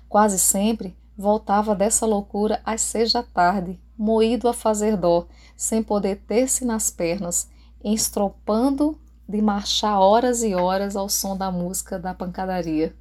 Quase 0.08 0.40
sempre 0.40 0.96
voltava 1.18 1.76
dessa 1.76 2.06
loucura 2.06 2.62
às 2.64 2.80
seis 2.80 3.12
da 3.12 3.22
tarde, 3.22 3.78
moído 3.98 4.48
a 4.48 4.54
fazer 4.54 4.96
dó, 4.96 5.28
sem 5.58 5.84
poder 5.84 6.22
ter-se 6.26 6.64
nas 6.64 6.90
pernas, 6.90 7.50
estropando 7.84 8.98
de 9.28 9.42
marchar 9.42 10.00
horas 10.00 10.42
e 10.42 10.56
horas 10.56 10.96
ao 10.96 11.10
som 11.10 11.36
da 11.36 11.52
música 11.52 12.00
da 12.00 12.14
pancadaria. 12.14 12.96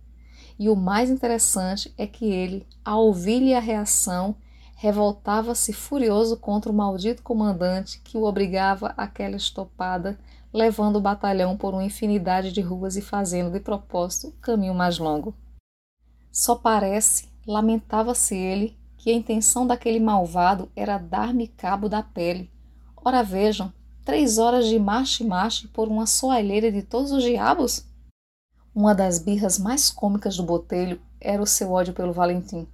E 0.59 0.69
o 0.69 0.75
mais 0.75 1.09
interessante 1.09 1.95
é 1.97 2.05
que 2.05 2.25
ele, 2.25 2.67
ao 2.85 3.07
ouvir-lhe 3.07 3.55
a 3.55 3.61
reação, 3.61 4.35
revoltava-se 4.75 5.73
furioso 5.73 6.37
contra 6.37 6.73
o 6.73 6.75
maldito 6.75 7.23
comandante 7.23 8.01
que 8.03 8.17
o 8.17 8.25
obrigava 8.25 8.93
àquela 8.97 9.37
estopada, 9.37 10.19
levando 10.53 10.97
o 10.97 11.01
batalhão 11.01 11.57
por 11.57 11.75
uma 11.75 11.85
infinidade 11.85 12.53
de 12.53 12.61
ruas 12.61 12.97
e 12.97 13.03
fazendo 13.03 13.51
de 13.51 13.61
propósito 13.61 14.29
o 14.29 14.41
caminho 14.41 14.75
mais 14.75 14.99
longo. 14.99 15.35
Só 16.31 16.55
parece, 16.55 17.29
lamentava-se 17.47 18.37
ele, 18.37 18.79
que 18.97 19.11
a 19.11 19.15
intenção 19.15 19.67
daquele 19.67 20.01
malvado 20.01 20.71
era 20.77 20.99
dar-me 20.99 21.49
cabo 21.49 21.89
da 21.89 22.03
pele. 22.03 22.51
Ora 22.97 23.23
vejam, 23.23 23.73
Três 24.11 24.39
horas 24.39 24.67
de 24.67 24.79
marche-marche 24.79 25.69
por 25.69 25.87
uma 25.87 26.07
soalheira 26.07 26.73
de 26.73 26.83
todos 26.83 27.13
os 27.13 27.23
diabos? 27.23 27.85
Uma 28.75 28.95
das 28.95 29.19
birras 29.19 29.59
mais 29.59 29.91
cômicas 29.91 30.37
do 30.37 30.43
botelho 30.43 31.01
era 31.21 31.43
o 31.43 31.47
seu 31.47 31.71
ódio 31.71 31.93
pelo 31.93 32.13
Valentim. 32.13 32.67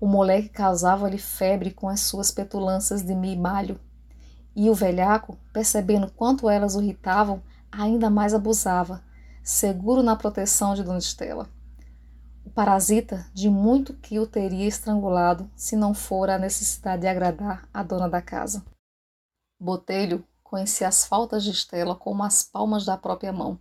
O 0.00 0.06
moleque 0.06 0.48
causava-lhe 0.48 1.18
febre 1.18 1.70
com 1.72 1.88
as 1.88 2.00
suas 2.00 2.30
petulâncias 2.30 3.02
de 3.02 3.14
mimalho. 3.14 3.78
E 4.56 4.70
o 4.70 4.74
velhaco, 4.74 5.38
percebendo 5.52 6.10
quanto 6.10 6.48
elas 6.48 6.76
o 6.76 6.82
irritavam, 6.82 7.42
ainda 7.70 8.08
mais 8.08 8.32
abusava, 8.32 9.02
seguro 9.42 10.02
na 10.02 10.14
proteção 10.16 10.74
de 10.74 10.82
Dona 10.82 10.98
Estela. 10.98 11.48
O 12.44 12.50
parasita 12.50 13.26
de 13.32 13.48
muito 13.48 13.94
que 13.94 14.18
o 14.18 14.26
teria 14.26 14.66
estrangulado 14.66 15.50
se 15.56 15.74
não 15.74 15.92
fora 15.92 16.36
a 16.36 16.38
necessidade 16.38 17.02
de 17.02 17.08
agradar 17.08 17.68
a 17.72 17.82
dona 17.82 18.08
da 18.08 18.22
casa. 18.22 18.64
Botelho 19.58 20.24
conhecia 20.42 20.86
as 20.86 21.04
faltas 21.04 21.42
de 21.42 21.50
Estela 21.50 21.96
como 21.96 22.22
as 22.22 22.44
palmas 22.44 22.84
da 22.84 22.96
própria 22.96 23.32
mão. 23.32 23.58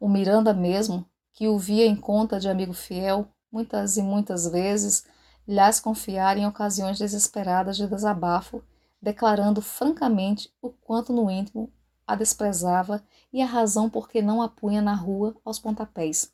O 0.00 0.08
Miranda 0.08 0.52
mesmo, 0.52 1.06
que 1.32 1.46
o 1.46 1.58
via 1.58 1.86
em 1.86 1.94
conta 1.94 2.40
de 2.40 2.48
amigo 2.48 2.72
fiel, 2.72 3.28
muitas 3.52 3.96
e 3.96 4.02
muitas 4.02 4.48
vezes 4.48 5.04
lhas 5.46 5.78
confiar 5.78 6.36
em 6.36 6.46
ocasiões 6.46 6.98
desesperadas 6.98 7.76
de 7.76 7.86
desabafo, 7.86 8.62
declarando 9.00 9.60
francamente 9.60 10.52
o 10.60 10.70
quanto 10.70 11.12
no 11.12 11.30
íntimo 11.30 11.72
a 12.06 12.14
desprezava 12.14 13.02
e 13.32 13.42
a 13.42 13.46
razão 13.46 13.90
por 13.90 14.08
que 14.08 14.22
não 14.22 14.40
a 14.40 14.48
punha 14.48 14.80
na 14.80 14.94
rua 14.94 15.36
aos 15.44 15.58
pontapés. 15.58 16.32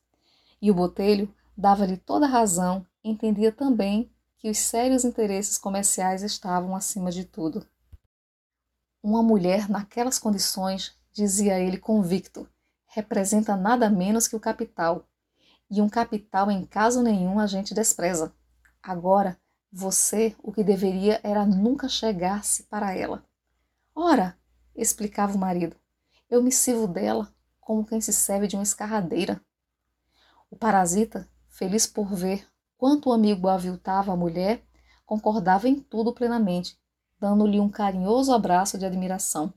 E 0.60 0.70
o 0.70 0.74
botelho 0.74 1.32
dava-lhe 1.56 1.96
toda 1.96 2.26
a 2.26 2.28
razão, 2.28 2.86
entendia 3.02 3.50
também 3.50 4.10
que 4.38 4.50
os 4.50 4.58
sérios 4.58 5.04
interesses 5.04 5.56
comerciais 5.56 6.22
estavam 6.22 6.74
acima 6.74 7.10
de 7.10 7.24
tudo. 7.24 7.66
Uma 9.02 9.22
mulher 9.22 9.68
naquelas 9.68 10.18
condições, 10.18 10.96
dizia 11.12 11.58
ele 11.58 11.78
convicto, 11.78 12.48
representa 12.86 13.56
nada 13.56 13.88
menos 13.88 14.28
que 14.28 14.36
o 14.36 14.40
capital. 14.40 15.08
E 15.70 15.80
um 15.80 15.88
capital 15.88 16.50
em 16.50 16.64
caso 16.64 17.02
nenhum 17.02 17.38
a 17.38 17.46
gente 17.46 17.74
despreza. 17.74 18.32
Agora, 18.82 19.40
você 19.72 20.36
o 20.42 20.52
que 20.52 20.62
deveria 20.62 21.20
era 21.22 21.46
nunca 21.46 21.88
chegar-se 21.88 22.64
para 22.64 22.94
ela. 22.94 23.24
Ora, 23.94 24.38
explicava 24.74 25.34
o 25.34 25.38
marido, 25.38 25.76
eu 26.28 26.42
me 26.42 26.52
sirvo 26.52 26.86
dela 26.86 27.32
como 27.60 27.84
quem 27.84 28.00
se 28.00 28.12
serve 28.12 28.46
de 28.46 28.56
uma 28.56 28.62
escarradeira. 28.62 29.40
O 30.50 30.56
parasita, 30.56 31.28
feliz 31.48 31.86
por 31.86 32.14
ver 32.14 32.46
quanto 32.76 33.08
o 33.08 33.12
amigo 33.12 33.48
aviltava 33.48 34.12
a 34.12 34.16
mulher, 34.16 34.64
concordava 35.06 35.68
em 35.68 35.80
tudo 35.80 36.12
plenamente 36.12 36.80
dando-lhe 37.22 37.60
um 37.60 37.68
carinhoso 37.68 38.32
abraço 38.32 38.76
de 38.76 38.84
admiração. 38.84 39.54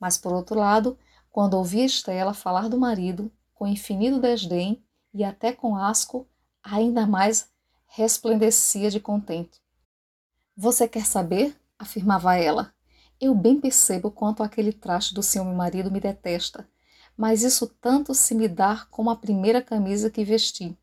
Mas, 0.00 0.16
por 0.16 0.32
outro 0.32 0.58
lado, 0.58 0.98
quando 1.30 1.52
ouvia 1.52 1.84
Estela 1.84 2.32
falar 2.32 2.70
do 2.70 2.80
marido, 2.80 3.30
com 3.52 3.66
infinito 3.66 4.18
desdém 4.18 4.82
e 5.12 5.22
até 5.22 5.52
com 5.52 5.76
asco, 5.76 6.26
ainda 6.62 7.06
mais 7.06 7.52
resplandecia 7.96 8.90
de 8.90 9.00
contente. 9.00 9.58
Você 10.54 10.86
quer 10.86 11.06
saber? 11.06 11.56
afirmava 11.78 12.36
ela. 12.36 12.70
Eu 13.18 13.34
bem 13.34 13.58
percebo 13.58 14.10
quanto 14.10 14.42
aquele 14.42 14.70
traste 14.70 15.14
do 15.14 15.22
seu 15.22 15.42
marido 15.46 15.90
me 15.90 15.98
detesta, 15.98 16.68
mas 17.16 17.42
isso 17.42 17.66
tanto 17.80 18.14
se 18.14 18.34
me 18.34 18.48
dá 18.48 18.86
como 18.90 19.08
a 19.08 19.16
primeira 19.16 19.62
camisa 19.62 20.10
que 20.10 20.26
vesti. 20.26 20.76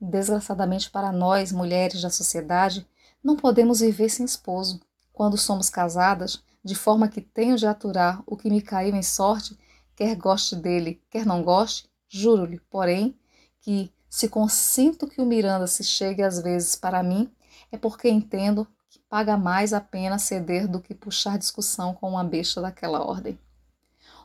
Desgraçadamente 0.00 0.90
para 0.90 1.12
nós, 1.12 1.52
mulheres 1.52 2.02
da 2.02 2.10
sociedade, 2.10 2.84
não 3.22 3.36
podemos 3.36 3.78
viver 3.78 4.08
sem 4.08 4.26
esposo 4.26 4.80
quando 5.12 5.38
somos 5.38 5.70
casadas, 5.70 6.42
de 6.64 6.74
forma 6.74 7.08
que 7.08 7.20
tenho 7.20 7.56
de 7.56 7.68
aturar 7.68 8.20
o 8.26 8.36
que 8.36 8.50
me 8.50 8.60
caiu 8.60 8.96
em 8.96 9.02
sorte, 9.02 9.56
quer 9.94 10.16
goste 10.16 10.56
dele, 10.56 11.00
quer 11.08 11.24
não 11.24 11.40
goste, 11.40 11.88
juro-lhe, 12.08 12.58
porém, 12.68 13.16
que 13.60 13.92
se 14.08 14.28
consinto 14.28 15.06
que 15.06 15.20
o 15.20 15.26
Miranda 15.26 15.66
se 15.66 15.84
chegue 15.84 16.22
às 16.22 16.40
vezes 16.40 16.74
para 16.74 17.02
mim, 17.02 17.30
é 17.70 17.76
porque 17.76 18.08
entendo 18.08 18.66
que 18.88 18.98
paga 19.08 19.36
mais 19.36 19.72
a 19.72 19.80
pena 19.80 20.18
ceder 20.18 20.66
do 20.66 20.80
que 20.80 20.94
puxar 20.94 21.38
discussão 21.38 21.94
com 21.94 22.08
uma 22.08 22.24
besta 22.24 22.60
daquela 22.60 23.04
ordem. 23.04 23.38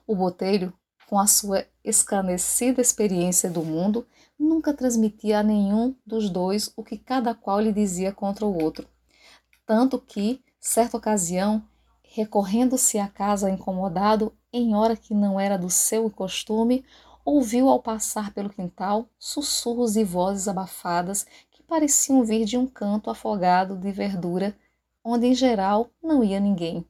O 0.07 0.15
botelho, 0.15 0.73
com 1.07 1.19
a 1.19 1.27
sua 1.27 1.65
escarnecida 1.83 2.81
experiência 2.81 3.49
do 3.49 3.63
mundo 3.63 4.07
nunca 4.39 4.73
transmitia 4.73 5.39
a 5.39 5.43
nenhum 5.43 5.95
dos 6.05 6.29
dois 6.29 6.71
o 6.75 6.83
que 6.83 6.97
cada 6.97 7.35
qual 7.35 7.59
lhe 7.59 7.71
dizia 7.71 8.11
contra 8.11 8.45
o 8.45 8.61
outro. 8.61 8.87
Tanto 9.65 9.99
que, 9.99 10.43
certa 10.59 10.97
ocasião, 10.97 11.63
recorrendo-se 12.03 12.99
à 12.99 13.07
casa 13.07 13.49
incomodado, 13.49 14.33
em 14.51 14.75
hora 14.75 14.95
que 14.95 15.13
não 15.13 15.39
era 15.39 15.57
do 15.57 15.69
seu 15.69 16.09
costume, 16.09 16.85
ouviu 17.25 17.69
ao 17.69 17.81
passar 17.81 18.33
pelo 18.33 18.49
quintal 18.49 19.09
sussurros 19.17 19.95
e 19.95 20.03
vozes 20.03 20.47
abafadas 20.47 21.25
que 21.51 21.63
pareciam 21.63 22.23
vir 22.23 22.45
de 22.45 22.57
um 22.57 22.67
canto 22.67 23.09
afogado 23.09 23.77
de 23.77 23.91
verdura, 23.91 24.55
onde 25.03 25.27
em 25.27 25.35
geral 25.35 25.89
não 26.01 26.23
ia 26.23 26.39
ninguém. 26.39 26.85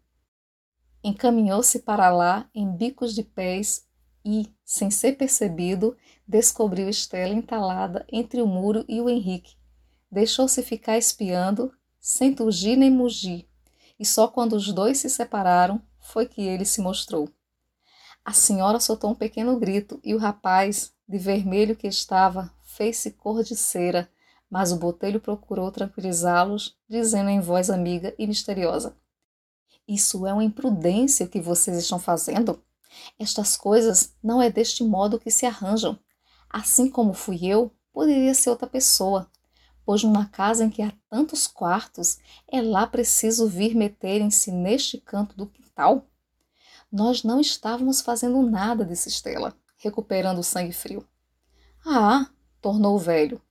Encaminhou-se 1.03 1.79
para 1.79 2.09
lá 2.09 2.49
em 2.53 2.71
bicos 2.71 3.13
de 3.13 3.23
pés 3.23 3.85
e, 4.25 4.49
sem 4.63 4.89
ser 4.89 5.17
percebido, 5.17 5.97
descobriu 6.27 6.89
Estela 6.89 7.33
entalada 7.33 8.05
entre 8.11 8.41
o 8.41 8.47
muro 8.47 8.85
e 8.87 9.01
o 9.01 9.09
Henrique. 9.09 9.55
Deixou-se 10.09 10.61
ficar 10.63 10.97
espiando, 10.97 11.73
sem 11.99 12.33
tugir 12.33 12.77
nem 12.77 12.89
mugir, 12.89 13.47
e 13.99 14.05
só 14.05 14.27
quando 14.27 14.53
os 14.53 14.71
dois 14.71 14.99
se 14.99 15.09
separaram 15.09 15.81
foi 15.99 16.25
que 16.25 16.41
ele 16.41 16.65
se 16.65 16.81
mostrou. 16.81 17.29
A 18.25 18.31
senhora 18.31 18.79
soltou 18.79 19.11
um 19.11 19.15
pequeno 19.15 19.59
grito 19.59 19.99
e 20.03 20.15
o 20.15 20.17
rapaz, 20.17 20.93
de 21.07 21.17
vermelho 21.17 21.75
que 21.75 21.87
estava, 21.87 22.53
fez-se 22.63 23.11
cor 23.11 23.43
de 23.43 23.55
cera, 23.55 24.09
mas 24.49 24.71
o 24.71 24.77
botelho 24.77 25.19
procurou 25.19 25.69
tranquilizá-los, 25.71 26.77
dizendo 26.87 27.29
em 27.29 27.41
voz 27.41 27.69
amiga 27.69 28.15
e 28.17 28.25
misteriosa: 28.25 28.95
Isso 29.87 30.25
é 30.25 30.31
uma 30.31 30.43
imprudência 30.43 31.27
que 31.27 31.41
vocês 31.41 31.77
estão 31.77 31.99
fazendo? 31.99 32.63
Estas 33.19 33.57
coisas 33.57 34.15
não 34.23 34.41
é 34.41 34.49
deste 34.49 34.83
modo 34.83 35.19
que 35.19 35.31
se 35.31 35.45
arranjam. 35.45 35.99
Assim 36.49 36.89
como 36.89 37.13
fui 37.13 37.45
eu, 37.45 37.71
poderia 37.91 38.33
ser 38.33 38.51
outra 38.51 38.67
pessoa. 38.67 39.29
Pois 39.85 40.03
numa 40.03 40.27
casa 40.27 40.63
em 40.63 40.69
que 40.69 40.81
há 40.81 40.93
tantos 41.09 41.45
quartos, 41.45 42.19
é 42.47 42.61
lá 42.61 42.87
preciso 42.87 43.47
vir 43.47 43.75
meterem-se 43.75 44.51
neste 44.51 44.97
canto 44.97 45.35
do 45.35 45.47
quintal? 45.47 46.07
Nós 46.93 47.23
não 47.23 47.39
estávamos 47.39 48.01
fazendo 48.01 48.39
nada, 48.43 48.85
disse 48.85 49.09
Estela, 49.09 49.57
recuperando 49.77 50.37
o 50.37 50.43
sangue 50.43 50.71
frio. 50.71 51.03
Ah, 51.83 52.29
tornou 52.61 52.95
o 52.95 52.99
velho, 52.99 53.41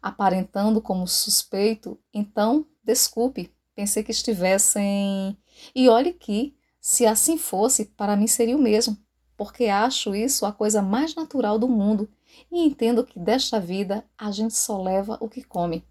aparentando 0.00 0.80
como 0.80 1.08
suspeito. 1.08 1.98
Então, 2.14 2.64
desculpe, 2.84 3.52
pensei 3.74 4.04
que 4.04 4.12
estivessem. 4.12 5.36
E 5.74 5.88
olhe 5.88 6.12
que, 6.12 6.56
se 6.80 7.04
assim 7.04 7.36
fosse, 7.36 7.86
para 7.86 8.16
mim 8.16 8.28
seria 8.28 8.56
o 8.56 8.62
mesmo, 8.62 8.96
porque 9.36 9.64
acho 9.64 10.14
isso 10.14 10.46
a 10.46 10.52
coisa 10.52 10.80
mais 10.80 11.16
natural 11.16 11.58
do 11.58 11.68
mundo 11.68 12.08
e 12.48 12.64
entendo 12.64 13.04
que 13.04 13.18
desta 13.18 13.58
vida 13.58 14.04
a 14.16 14.30
gente 14.30 14.54
só 14.54 14.80
leva 14.80 15.18
o 15.20 15.28
que 15.28 15.42
come. 15.42 15.84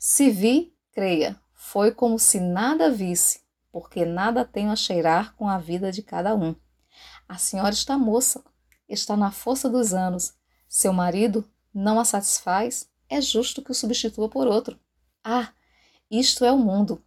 Se 0.00 0.30
vi, 0.30 0.74
creia, 0.90 1.40
foi 1.52 1.92
como 1.92 2.18
se 2.18 2.40
nada 2.40 2.90
visse, 2.90 3.43
porque 3.74 4.04
nada 4.04 4.44
tenho 4.44 4.70
a 4.70 4.76
cheirar 4.76 5.34
com 5.34 5.48
a 5.48 5.58
vida 5.58 5.90
de 5.90 6.00
cada 6.00 6.32
um. 6.32 6.54
A 7.28 7.36
senhora 7.36 7.74
está 7.74 7.98
moça, 7.98 8.40
está 8.88 9.16
na 9.16 9.32
força 9.32 9.68
dos 9.68 9.92
anos. 9.92 10.32
Seu 10.68 10.92
marido 10.92 11.44
não 11.74 11.98
a 11.98 12.04
satisfaz, 12.04 12.88
é 13.08 13.20
justo 13.20 13.60
que 13.60 13.72
o 13.72 13.74
substitua 13.74 14.28
por 14.28 14.46
outro. 14.46 14.78
Ah, 15.24 15.52
isto 16.08 16.44
é 16.44 16.52
o 16.52 16.56
mundo. 16.56 17.02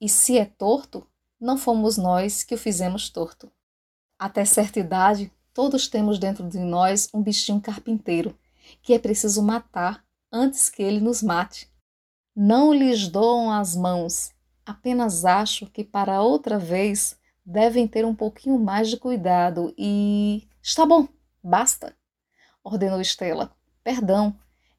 E 0.00 0.08
se 0.08 0.38
é 0.38 0.44
torto, 0.44 1.04
não 1.40 1.58
fomos 1.58 1.96
nós 1.96 2.44
que 2.44 2.54
o 2.54 2.58
fizemos 2.58 3.10
torto. 3.10 3.50
Até 4.16 4.44
certa 4.44 4.78
idade, 4.78 5.32
todos 5.52 5.88
temos 5.88 6.16
dentro 6.20 6.48
de 6.48 6.60
nós 6.60 7.08
um 7.12 7.24
bichinho 7.24 7.60
carpinteiro, 7.60 8.38
que 8.84 8.94
é 8.94 9.00
preciso 9.00 9.42
matar 9.42 10.04
antes 10.30 10.70
que 10.70 10.80
ele 10.80 11.00
nos 11.00 11.24
mate. 11.24 11.68
Não 12.36 12.72
lhes 12.72 13.08
doam 13.08 13.50
as 13.50 13.74
mãos, 13.74 14.33
apenas 14.64 15.24
acho 15.24 15.66
que 15.66 15.84
para 15.84 16.20
outra 16.20 16.58
vez 16.58 17.18
devem 17.44 17.86
ter 17.86 18.04
um 18.04 18.14
pouquinho 18.14 18.58
mais 18.58 18.88
de 18.88 18.96
cuidado 18.96 19.74
e. 19.76 20.48
Está 20.62 20.86
bom, 20.86 21.06
basta, 21.42 21.94
ordenou 22.62 23.00
Estela. 23.00 23.54
Perdão, 23.82 24.34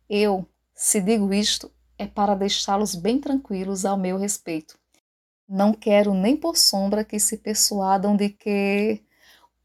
eu, 0.09 0.47
se 0.73 0.99
digo 0.99 1.31
isto, 1.31 1.71
é 1.97 2.07
para 2.07 2.35
deixá-los 2.35 2.95
bem 2.95 3.19
tranquilos 3.19 3.85
ao 3.85 3.97
meu 3.97 4.17
respeito. 4.17 4.77
Não 5.47 5.73
quero 5.73 6.13
nem 6.13 6.35
por 6.35 6.57
sombra 6.57 7.03
que 7.03 7.19
se 7.19 7.37
persuadam 7.37 8.15
de 8.15 8.29
que 8.29 9.03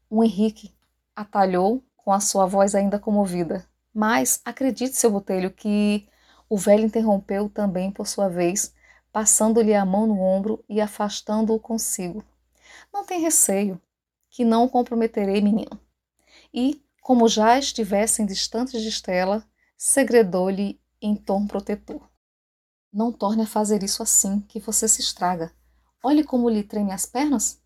o 0.07 0.23
Henrique 0.23 0.71
atalhou 1.15 1.83
com 1.97 2.13
a 2.13 2.19
sua 2.19 2.45
voz 2.45 2.75
ainda 2.75 2.99
comovida. 2.99 3.65
Mas 3.93 4.39
acredite, 4.45 4.95
seu 4.95 5.09
botelho, 5.09 5.51
que 5.51 6.07
o 6.47 6.57
velho 6.57 6.85
interrompeu 6.85 7.49
também 7.49 7.91
por 7.91 8.07
sua 8.07 8.29
vez, 8.29 8.73
passando-lhe 9.11 9.73
a 9.73 9.85
mão 9.85 10.07
no 10.07 10.19
ombro 10.19 10.63
e 10.69 10.79
afastando-o 10.79 11.59
consigo. 11.59 12.23
Não 12.93 13.05
tem 13.05 13.21
receio, 13.21 13.81
que 14.29 14.45
não 14.45 14.63
o 14.63 14.69
comprometerei, 14.69 15.41
menino. 15.41 15.79
E, 16.53 16.81
como 17.01 17.27
já 17.27 17.57
estivessem 17.59 18.25
distantes 18.25 18.81
de 18.81 18.87
Estela, 18.89 19.45
segredou-lhe 19.77 20.79
em 21.01 21.15
tom 21.15 21.45
protetor. 21.45 22.01
Não 22.93 23.11
torne 23.11 23.43
a 23.43 23.47
fazer 23.47 23.83
isso 23.83 24.03
assim, 24.03 24.41
que 24.41 24.59
você 24.59 24.87
se 24.87 25.01
estraga. 25.01 25.53
Olhe 26.03 26.23
como 26.23 26.49
lhe 26.49 26.63
treme 26.63 26.91
as 26.91 27.05
pernas. 27.05 27.61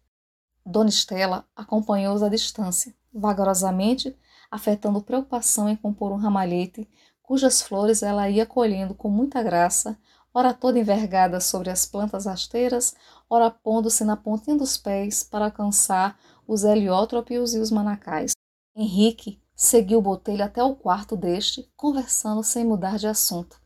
Dona 0.65 0.89
Estela 0.89 1.47
acompanhou-os 1.55 2.23
à 2.23 2.29
distância, 2.29 2.93
vagarosamente, 3.13 4.17
afetando 4.49 5.01
preocupação 5.01 5.69
em 5.69 5.75
compor 5.75 6.12
um 6.12 6.17
ramalhete, 6.17 6.88
cujas 7.21 7.62
flores 7.62 8.03
ela 8.03 8.29
ia 8.29 8.45
colhendo 8.45 8.93
com 8.93 9.10
muita 9.10 9.41
graça, 9.41 9.97
ora 10.35 10.53
toda 10.53 10.77
envergada 10.77 11.39
sobre 11.39 11.69
as 11.69 11.85
plantas 11.85 12.25
rasteiras, 12.25 12.93
ora 13.29 13.49
pondo-se 13.49 14.03
na 14.03 14.17
pontinha 14.17 14.57
dos 14.57 14.75
pés 14.75 15.23
para 15.23 15.45
alcançar 15.45 16.19
os 16.45 16.65
heliótropos 16.65 17.55
e 17.55 17.59
os 17.59 17.71
manacais. 17.71 18.33
Henrique 18.75 19.41
seguiu 19.55 20.01
botelho 20.01 20.43
até 20.43 20.61
o 20.61 20.75
quarto 20.75 21.15
deste, 21.15 21.71
conversando 21.77 22.43
sem 22.43 22.65
mudar 22.65 22.97
de 22.97 23.07
assunto. 23.07 23.61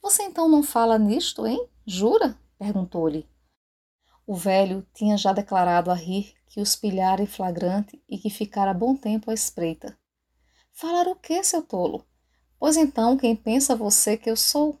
Você 0.00 0.22
então 0.22 0.48
não 0.48 0.62
fala 0.62 0.98
nisto, 0.98 1.46
hein? 1.46 1.68
Jura? 1.86 2.34
perguntou-lhe. 2.58 3.28
O 4.26 4.34
velho 4.34 4.86
tinha 4.94 5.16
já 5.18 5.34
declarado 5.34 5.90
a 5.90 5.94
rir 5.94 6.34
que 6.46 6.60
os 6.60 6.74
pilhara 6.74 7.22
em 7.22 7.26
flagrante 7.26 8.02
e 8.08 8.16
que 8.16 8.30
ficara 8.30 8.72
bom 8.72 8.96
tempo 8.96 9.30
à 9.30 9.34
espreita. 9.34 9.98
Falar 10.72 11.06
o 11.06 11.16
que, 11.16 11.42
seu 11.44 11.62
tolo? 11.62 12.06
Pois 12.58 12.78
então, 12.78 13.18
quem 13.18 13.36
pensa 13.36 13.76
você 13.76 14.16
que 14.16 14.30
eu 14.30 14.36
sou? 14.36 14.80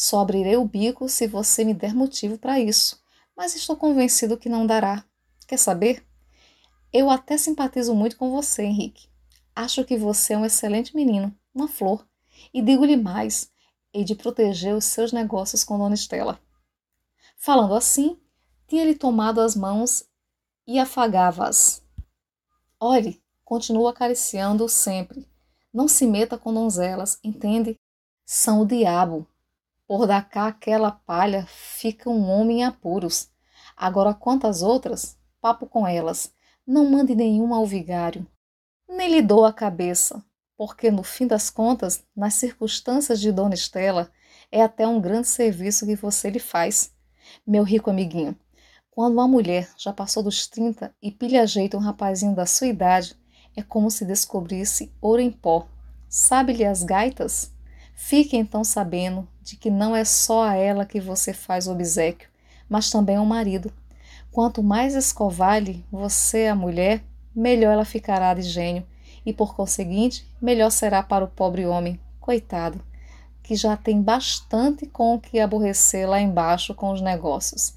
Só 0.00 0.20
abrirei 0.20 0.56
o 0.56 0.64
bico 0.64 1.10
se 1.10 1.26
você 1.26 1.62
me 1.62 1.74
der 1.74 1.94
motivo 1.94 2.38
para 2.38 2.58
isso, 2.58 2.98
mas 3.36 3.54
estou 3.54 3.76
convencido 3.76 4.38
que 4.38 4.48
não 4.48 4.66
dará. 4.66 5.04
Quer 5.46 5.58
saber? 5.58 6.02
Eu 6.90 7.10
até 7.10 7.36
simpatizo 7.36 7.94
muito 7.94 8.16
com 8.16 8.30
você, 8.30 8.62
Henrique. 8.62 9.10
Acho 9.54 9.84
que 9.84 9.98
você 9.98 10.32
é 10.32 10.38
um 10.38 10.46
excelente 10.46 10.96
menino, 10.96 11.36
uma 11.54 11.68
flor. 11.68 12.08
E 12.50 12.62
digo-lhe 12.62 12.96
mais, 12.96 13.52
hei 13.92 14.02
de 14.02 14.14
proteger 14.14 14.74
os 14.74 14.86
seus 14.86 15.12
negócios 15.12 15.64
com 15.64 15.76
Dona 15.76 15.96
Estela. 15.96 16.40
Falando 17.36 17.74
assim, 17.74 18.18
tinha-lhe 18.66 18.94
tomado 18.94 19.38
as 19.38 19.54
mãos 19.54 20.06
e 20.66 20.78
afagava-as. 20.78 21.82
Olhe, 22.80 23.22
continua 23.44 23.90
acariciando-o 23.90 24.66
sempre. 24.66 25.28
Não 25.70 25.86
se 25.86 26.06
meta 26.06 26.38
com 26.38 26.54
donzelas, 26.54 27.18
entende? 27.22 27.78
São 28.24 28.62
o 28.62 28.66
diabo. 28.66 29.28
Por 29.90 30.06
dar 30.06 30.22
cá 30.28 30.46
aquela 30.46 30.92
palha, 30.92 31.44
fica 31.48 32.08
um 32.08 32.30
homem 32.30 32.60
em 32.60 32.64
apuros. 32.64 33.28
Agora 33.76 34.14
quantas 34.14 34.62
outras? 34.62 35.18
Papo 35.40 35.66
com 35.66 35.84
elas. 35.84 36.32
Não 36.64 36.88
mande 36.88 37.12
nenhuma 37.12 37.56
ao 37.56 37.66
vigário. 37.66 38.24
Nem 38.88 39.10
lhe 39.10 39.20
dou 39.20 39.44
a 39.44 39.52
cabeça, 39.52 40.24
porque 40.56 40.92
no 40.92 41.02
fim 41.02 41.26
das 41.26 41.50
contas, 41.50 42.04
nas 42.14 42.34
circunstâncias 42.34 43.20
de 43.20 43.32
Dona 43.32 43.54
Estela, 43.54 44.12
é 44.52 44.62
até 44.62 44.86
um 44.86 45.00
grande 45.00 45.26
serviço 45.26 45.84
que 45.84 45.96
você 45.96 46.30
lhe 46.30 46.38
faz. 46.38 46.94
Meu 47.44 47.64
rico 47.64 47.90
amiguinho, 47.90 48.38
quando 48.92 49.14
uma 49.14 49.26
mulher 49.26 49.68
já 49.76 49.92
passou 49.92 50.22
dos 50.22 50.46
30 50.46 50.94
e 51.02 51.10
pilha 51.10 51.44
jeito 51.48 51.76
um 51.76 51.80
rapazinho 51.80 52.36
da 52.36 52.46
sua 52.46 52.68
idade, 52.68 53.16
é 53.56 53.62
como 53.64 53.90
se 53.90 54.04
descobrisse 54.04 54.94
ouro 55.00 55.20
em 55.20 55.32
pó. 55.32 55.66
Sabe-lhe 56.08 56.64
as 56.64 56.84
gaitas? 56.84 57.52
Fique 57.92 58.36
então 58.36 58.62
sabendo 58.62 59.28
de 59.42 59.56
que 59.56 59.70
não 59.70 59.94
é 59.94 60.04
só 60.04 60.44
a 60.44 60.54
ela 60.54 60.84
que 60.84 61.00
você 61.00 61.32
faz 61.32 61.66
obsequio, 61.66 62.28
mas 62.68 62.90
também 62.90 63.16
ao 63.16 63.26
marido. 63.26 63.72
Quanto 64.30 64.62
mais 64.62 64.94
escovar-lhe 64.94 65.84
você, 65.90 66.46
a 66.46 66.54
mulher, 66.54 67.02
melhor 67.34 67.72
ela 67.72 67.84
ficará 67.84 68.32
de 68.34 68.42
gênio, 68.42 68.86
e 69.24 69.32
por 69.32 69.54
conseguinte, 69.54 70.26
melhor 70.40 70.70
será 70.70 71.02
para 71.02 71.24
o 71.24 71.28
pobre 71.28 71.66
homem, 71.66 71.98
coitado, 72.20 72.80
que 73.42 73.56
já 73.56 73.76
tem 73.76 74.00
bastante 74.00 74.86
com 74.86 75.14
o 75.14 75.20
que 75.20 75.40
aborrecer 75.40 76.08
lá 76.08 76.20
embaixo 76.20 76.74
com 76.74 76.92
os 76.92 77.00
negócios 77.00 77.74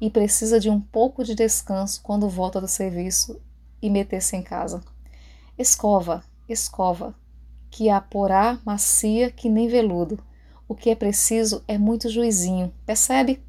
e 0.00 0.10
precisa 0.10 0.60
de 0.60 0.68
um 0.68 0.80
pouco 0.80 1.24
de 1.24 1.34
descanso 1.34 2.00
quando 2.02 2.28
volta 2.28 2.60
do 2.60 2.68
serviço 2.68 3.40
e 3.80 3.88
meter-se 3.88 4.36
em 4.36 4.42
casa. 4.42 4.82
Escova, 5.56 6.22
escova, 6.48 7.14
que 7.70 7.88
a 7.88 8.00
porá 8.00 8.58
macia 8.64 9.30
que 9.30 9.48
nem 9.48 9.68
veludo. 9.68 10.18
O 10.66 10.74
que 10.74 10.88
é 10.88 10.94
preciso 10.94 11.62
é 11.68 11.76
muito 11.76 12.08
juizinho, 12.08 12.72
percebe? 12.86 13.42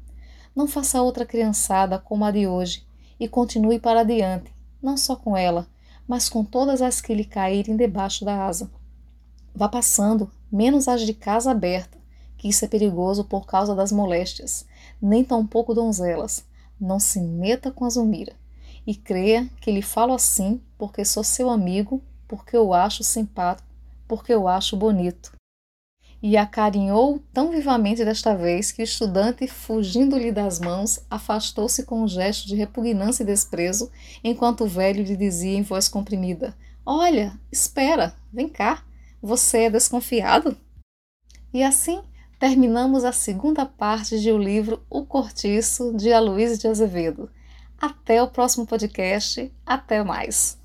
Não 0.54 0.68
faça 0.68 1.00
outra 1.00 1.24
criançada 1.24 1.98
como 1.98 2.24
a 2.24 2.30
de 2.30 2.46
hoje 2.46 2.86
e 3.18 3.26
continue 3.26 3.78
para 3.78 4.00
adiante, 4.00 4.52
não 4.82 4.96
só 4.96 5.16
com 5.16 5.36
ela, 5.36 5.66
mas 6.06 6.28
com 6.28 6.44
todas 6.44 6.82
as 6.82 7.00
que 7.00 7.14
lhe 7.14 7.24
caírem 7.24 7.76
debaixo 7.76 8.24
da 8.24 8.44
asa. 8.44 8.70
Vá 9.54 9.68
passando, 9.68 10.30
menos 10.52 10.88
as 10.88 11.02
de 11.02 11.14
casa 11.14 11.50
aberta, 11.50 11.96
que 12.36 12.48
isso 12.48 12.64
é 12.64 12.68
perigoso 12.68 13.24
por 13.24 13.46
causa 13.46 13.74
das 13.74 13.90
moléstias, 13.90 14.66
nem 15.00 15.24
tampouco 15.24 15.74
donzelas. 15.74 16.44
Não 16.78 17.00
se 17.00 17.20
meta 17.20 17.70
com 17.70 17.86
a 17.86 17.90
Zumira. 17.90 18.34
E 18.86 18.94
creia 18.94 19.48
que 19.60 19.72
lhe 19.72 19.82
falo 19.82 20.12
assim 20.12 20.60
porque 20.76 21.04
sou 21.04 21.24
seu 21.24 21.48
amigo, 21.48 22.02
porque 22.28 22.56
eu 22.56 22.74
acho 22.74 23.02
simpático, 23.02 23.66
porque 24.06 24.32
eu 24.32 24.46
acho 24.46 24.76
bonito. 24.76 25.35
E 26.22 26.36
acarinhou 26.36 27.20
tão 27.32 27.50
vivamente 27.50 28.04
desta 28.04 28.34
vez 28.34 28.72
que 28.72 28.82
o 28.82 28.84
estudante, 28.84 29.46
fugindo-lhe 29.46 30.32
das 30.32 30.58
mãos, 30.58 31.00
afastou-se 31.10 31.84
com 31.84 32.02
um 32.02 32.08
gesto 32.08 32.48
de 32.48 32.56
repugnância 32.56 33.22
e 33.22 33.26
desprezo, 33.26 33.90
enquanto 34.24 34.64
o 34.64 34.68
velho 34.68 35.04
lhe 35.04 35.16
dizia 35.16 35.56
em 35.56 35.62
voz 35.62 35.88
comprimida: 35.88 36.56
Olha, 36.84 37.38
espera, 37.52 38.14
vem 38.32 38.48
cá, 38.48 38.82
você 39.22 39.64
é 39.64 39.70
desconfiado? 39.70 40.56
E 41.52 41.62
assim 41.62 42.02
terminamos 42.38 43.04
a 43.04 43.12
segunda 43.12 43.64
parte 43.64 44.20
de 44.20 44.30
o 44.30 44.38
livro 44.38 44.84
O 44.90 45.04
Cortiço, 45.04 45.94
de 45.96 46.12
Aloysio 46.12 46.58
de 46.58 46.68
Azevedo. 46.68 47.30
Até 47.80 48.22
o 48.22 48.28
próximo 48.28 48.66
podcast. 48.66 49.52
Até 49.64 50.02
mais. 50.02 50.58